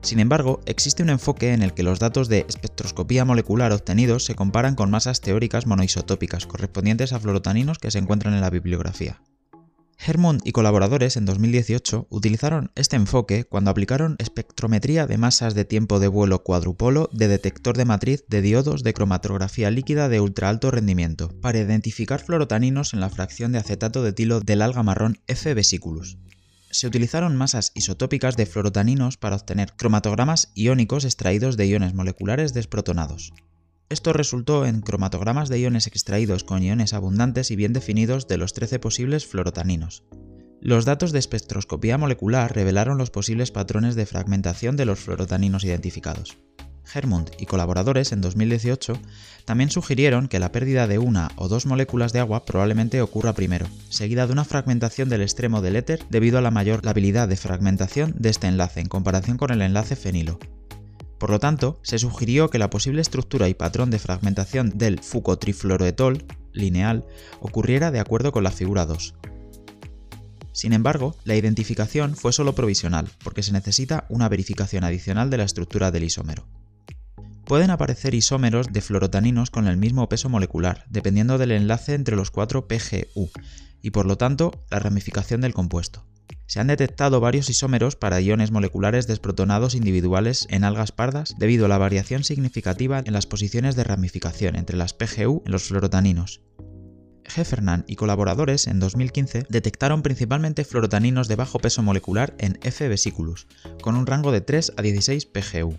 Sin 0.00 0.20
embargo, 0.20 0.60
existe 0.66 1.02
un 1.02 1.10
enfoque 1.10 1.52
en 1.52 1.62
el 1.62 1.74
que 1.74 1.82
los 1.82 1.98
datos 1.98 2.28
de 2.28 2.46
espectroscopía 2.48 3.24
molecular 3.24 3.72
obtenidos 3.72 4.24
se 4.24 4.36
comparan 4.36 4.76
con 4.76 4.90
masas 4.90 5.20
teóricas 5.20 5.66
monoisotópicas 5.66 6.46
correspondientes 6.46 7.12
a 7.12 7.18
fluorotaninos 7.18 7.78
que 7.78 7.90
se 7.90 7.98
encuentran 7.98 8.34
en 8.34 8.40
la 8.40 8.50
bibliografía. 8.50 9.20
Hermond 10.00 10.42
y 10.44 10.52
colaboradores 10.52 11.16
en 11.16 11.26
2018 11.26 12.06
utilizaron 12.08 12.70
este 12.76 12.94
enfoque 12.94 13.44
cuando 13.44 13.70
aplicaron 13.70 14.14
espectrometría 14.18 15.06
de 15.06 15.18
masas 15.18 15.54
de 15.54 15.64
tiempo 15.64 15.98
de 15.98 16.06
vuelo 16.06 16.44
cuadrupolo 16.44 17.10
de 17.12 17.26
detector 17.26 17.76
de 17.76 17.84
matriz 17.84 18.24
de 18.28 18.40
diodos 18.40 18.84
de 18.84 18.94
cromatografía 18.94 19.70
líquida 19.70 20.08
de 20.08 20.20
ultra 20.20 20.50
alto 20.50 20.70
rendimiento 20.70 21.28
para 21.40 21.58
identificar 21.58 22.20
fluorotaninos 22.20 22.94
en 22.94 23.00
la 23.00 23.10
fracción 23.10 23.50
de 23.52 23.58
acetato 23.58 24.02
de 24.02 24.10
etilo 24.10 24.40
del 24.40 24.62
alga 24.62 24.84
marrón 24.84 25.18
F. 25.26 25.52
vesiculus. 25.52 26.16
Se 26.70 26.86
utilizaron 26.86 27.36
masas 27.36 27.72
isotópicas 27.74 28.36
de 28.36 28.46
fluorotaninos 28.46 29.16
para 29.16 29.36
obtener 29.36 29.74
cromatogramas 29.74 30.52
iónicos 30.54 31.04
extraídos 31.04 31.56
de 31.56 31.66
iones 31.66 31.94
moleculares 31.94 32.54
desprotonados. 32.54 33.32
Esto 33.90 34.12
resultó 34.12 34.66
en 34.66 34.82
cromatogramas 34.82 35.48
de 35.48 35.60
iones 35.60 35.86
extraídos 35.86 36.44
con 36.44 36.62
iones 36.62 36.92
abundantes 36.92 37.50
y 37.50 37.56
bien 37.56 37.72
definidos 37.72 38.28
de 38.28 38.36
los 38.36 38.52
13 38.52 38.78
posibles 38.78 39.26
fluorotaninos. 39.26 40.04
Los 40.60 40.84
datos 40.84 41.12
de 41.12 41.18
espectroscopía 41.18 41.96
molecular 41.96 42.54
revelaron 42.54 42.98
los 42.98 43.10
posibles 43.10 43.50
patrones 43.50 43.94
de 43.94 44.04
fragmentación 44.04 44.76
de 44.76 44.84
los 44.84 44.98
fluorotaninos 44.98 45.64
identificados. 45.64 46.36
Hermund 46.92 47.30
y 47.38 47.46
colaboradores 47.46 48.12
en 48.12 48.20
2018 48.20 48.98
también 49.46 49.70
sugirieron 49.70 50.28
que 50.28 50.38
la 50.38 50.52
pérdida 50.52 50.86
de 50.86 50.98
una 50.98 51.30
o 51.36 51.48
dos 51.48 51.64
moléculas 51.64 52.12
de 52.12 52.20
agua 52.20 52.44
probablemente 52.44 53.00
ocurra 53.00 53.32
primero, 53.32 53.66
seguida 53.88 54.26
de 54.26 54.32
una 54.32 54.44
fragmentación 54.44 55.08
del 55.08 55.22
extremo 55.22 55.62
del 55.62 55.76
éter 55.76 56.04
debido 56.10 56.38
a 56.38 56.42
la 56.42 56.50
mayor 56.50 56.86
habilidad 56.86 57.28
de 57.28 57.36
fragmentación 57.36 58.14
de 58.18 58.30
este 58.30 58.48
enlace 58.48 58.80
en 58.80 58.88
comparación 58.88 59.38
con 59.38 59.50
el 59.50 59.62
enlace 59.62 59.96
fenilo, 59.96 60.38
por 61.18 61.30
lo 61.30 61.40
tanto, 61.40 61.80
se 61.82 61.98
sugirió 61.98 62.48
que 62.48 62.58
la 62.58 62.70
posible 62.70 63.00
estructura 63.00 63.48
y 63.48 63.54
patrón 63.54 63.90
de 63.90 63.98
fragmentación 63.98 64.78
del 64.78 65.00
fucotrifluoroetol 65.00 66.24
lineal 66.52 67.04
ocurriera 67.40 67.90
de 67.90 68.00
acuerdo 68.00 68.30
con 68.30 68.44
la 68.44 68.52
figura 68.52 68.86
2. 68.86 69.14
Sin 70.52 70.72
embargo, 70.72 71.16
la 71.24 71.36
identificación 71.36 72.16
fue 72.16 72.32
solo 72.32 72.54
provisional, 72.54 73.08
porque 73.22 73.42
se 73.42 73.52
necesita 73.52 74.06
una 74.08 74.28
verificación 74.28 74.84
adicional 74.84 75.30
de 75.30 75.38
la 75.38 75.44
estructura 75.44 75.90
del 75.90 76.04
isómero. 76.04 76.46
Pueden 77.44 77.70
aparecer 77.70 78.14
isómeros 78.14 78.68
de 78.72 78.80
fluorotaninos 78.80 79.50
con 79.50 79.68
el 79.68 79.76
mismo 79.76 80.08
peso 80.08 80.28
molecular, 80.28 80.84
dependiendo 80.90 81.38
del 81.38 81.52
enlace 81.52 81.94
entre 81.94 82.16
los 82.16 82.30
cuatro 82.30 82.68
PGU, 82.68 83.30
y 83.82 83.90
por 83.90 84.06
lo 84.06 84.18
tanto 84.18 84.52
la 84.70 84.80
ramificación 84.80 85.40
del 85.40 85.54
compuesto 85.54 86.04
se 86.48 86.60
han 86.60 86.66
detectado 86.66 87.20
varios 87.20 87.50
isómeros 87.50 87.94
para 87.94 88.20
iones 88.20 88.50
moleculares 88.50 89.06
desprotonados 89.06 89.74
individuales 89.74 90.46
en 90.50 90.64
algas 90.64 90.92
pardas 90.92 91.34
debido 91.38 91.66
a 91.66 91.68
la 91.68 91.76
variación 91.76 92.24
significativa 92.24 93.02
en 93.04 93.12
las 93.12 93.26
posiciones 93.26 93.76
de 93.76 93.84
ramificación 93.84 94.56
entre 94.56 94.78
las 94.78 94.94
PGU 94.94 95.42
en 95.44 95.52
los 95.52 95.64
fluorotaninos. 95.64 96.40
Heffernan 97.36 97.84
y 97.86 97.96
colaboradores 97.96 98.66
en 98.66 98.80
2015 98.80 99.44
detectaron 99.50 100.00
principalmente 100.00 100.64
fluorotaninos 100.64 101.28
de 101.28 101.36
bajo 101.36 101.58
peso 101.58 101.82
molecular 101.82 102.34
en 102.38 102.58
F 102.62 102.88
vesiculus, 102.88 103.46
con 103.82 103.94
un 103.94 104.06
rango 104.06 104.32
de 104.32 104.40
3 104.40 104.72
a 104.78 104.82
16 104.82 105.26
PGU. 105.26 105.78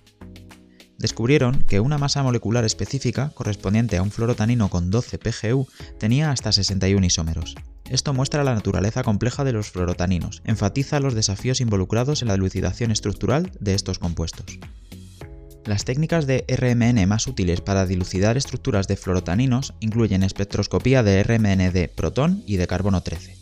Descubrieron 0.99 1.63
que 1.63 1.79
una 1.79 1.97
masa 1.97 2.21
molecular 2.21 2.63
específica, 2.63 3.31
correspondiente 3.33 3.97
a 3.97 4.03
un 4.03 4.11
fluorotanino 4.11 4.69
con 4.69 4.91
12 4.91 5.17
PGU, 5.17 5.67
tenía 5.97 6.29
hasta 6.29 6.51
61 6.51 7.03
isómeros. 7.05 7.55
Esto 7.89 8.13
muestra 8.13 8.43
la 8.43 8.53
naturaleza 8.53 9.03
compleja 9.03 9.43
de 9.43 9.51
los 9.51 9.71
fluorotaninos, 9.71 10.43
enfatiza 10.45 10.99
los 10.99 11.15
desafíos 11.15 11.59
involucrados 11.59 12.21
en 12.21 12.27
la 12.27 12.35
elucidación 12.35 12.91
estructural 12.91 13.51
de 13.59 13.73
estos 13.73 13.97
compuestos. 13.97 14.59
Las 15.65 15.85
técnicas 15.85 16.27
de 16.27 16.45
RMN 16.47 17.05
más 17.07 17.27
útiles 17.27 17.61
para 17.61 17.85
dilucidar 17.85 18.37
estructuras 18.37 18.87
de 18.87 18.95
fluorotaninos 18.95 19.73
incluyen 19.79 20.23
espectroscopía 20.23 21.03
de 21.03 21.21
RMN 21.23 21.73
de 21.73 21.91
protón 21.93 22.43
y 22.45 22.57
de 22.57 22.67
carbono 22.67 23.01
13. 23.01 23.37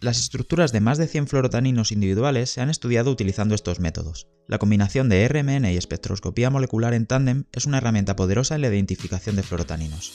Las 0.00 0.18
estructuras 0.18 0.72
de 0.72 0.80
más 0.80 0.98
de 0.98 1.06
100 1.06 1.28
fluorotaninos 1.28 1.92
individuales 1.92 2.50
se 2.50 2.60
han 2.60 2.70
estudiado 2.70 3.10
utilizando 3.12 3.54
estos 3.54 3.78
métodos. 3.78 4.26
La 4.48 4.58
combinación 4.58 5.08
de 5.08 5.26
RMN 5.28 5.66
y 5.66 5.76
espectroscopía 5.76 6.50
molecular 6.50 6.92
en 6.92 7.06
tándem 7.06 7.44
es 7.52 7.66
una 7.66 7.78
herramienta 7.78 8.16
poderosa 8.16 8.56
en 8.56 8.62
la 8.62 8.68
identificación 8.68 9.36
de 9.36 9.44
fluorotaninos. 9.44 10.12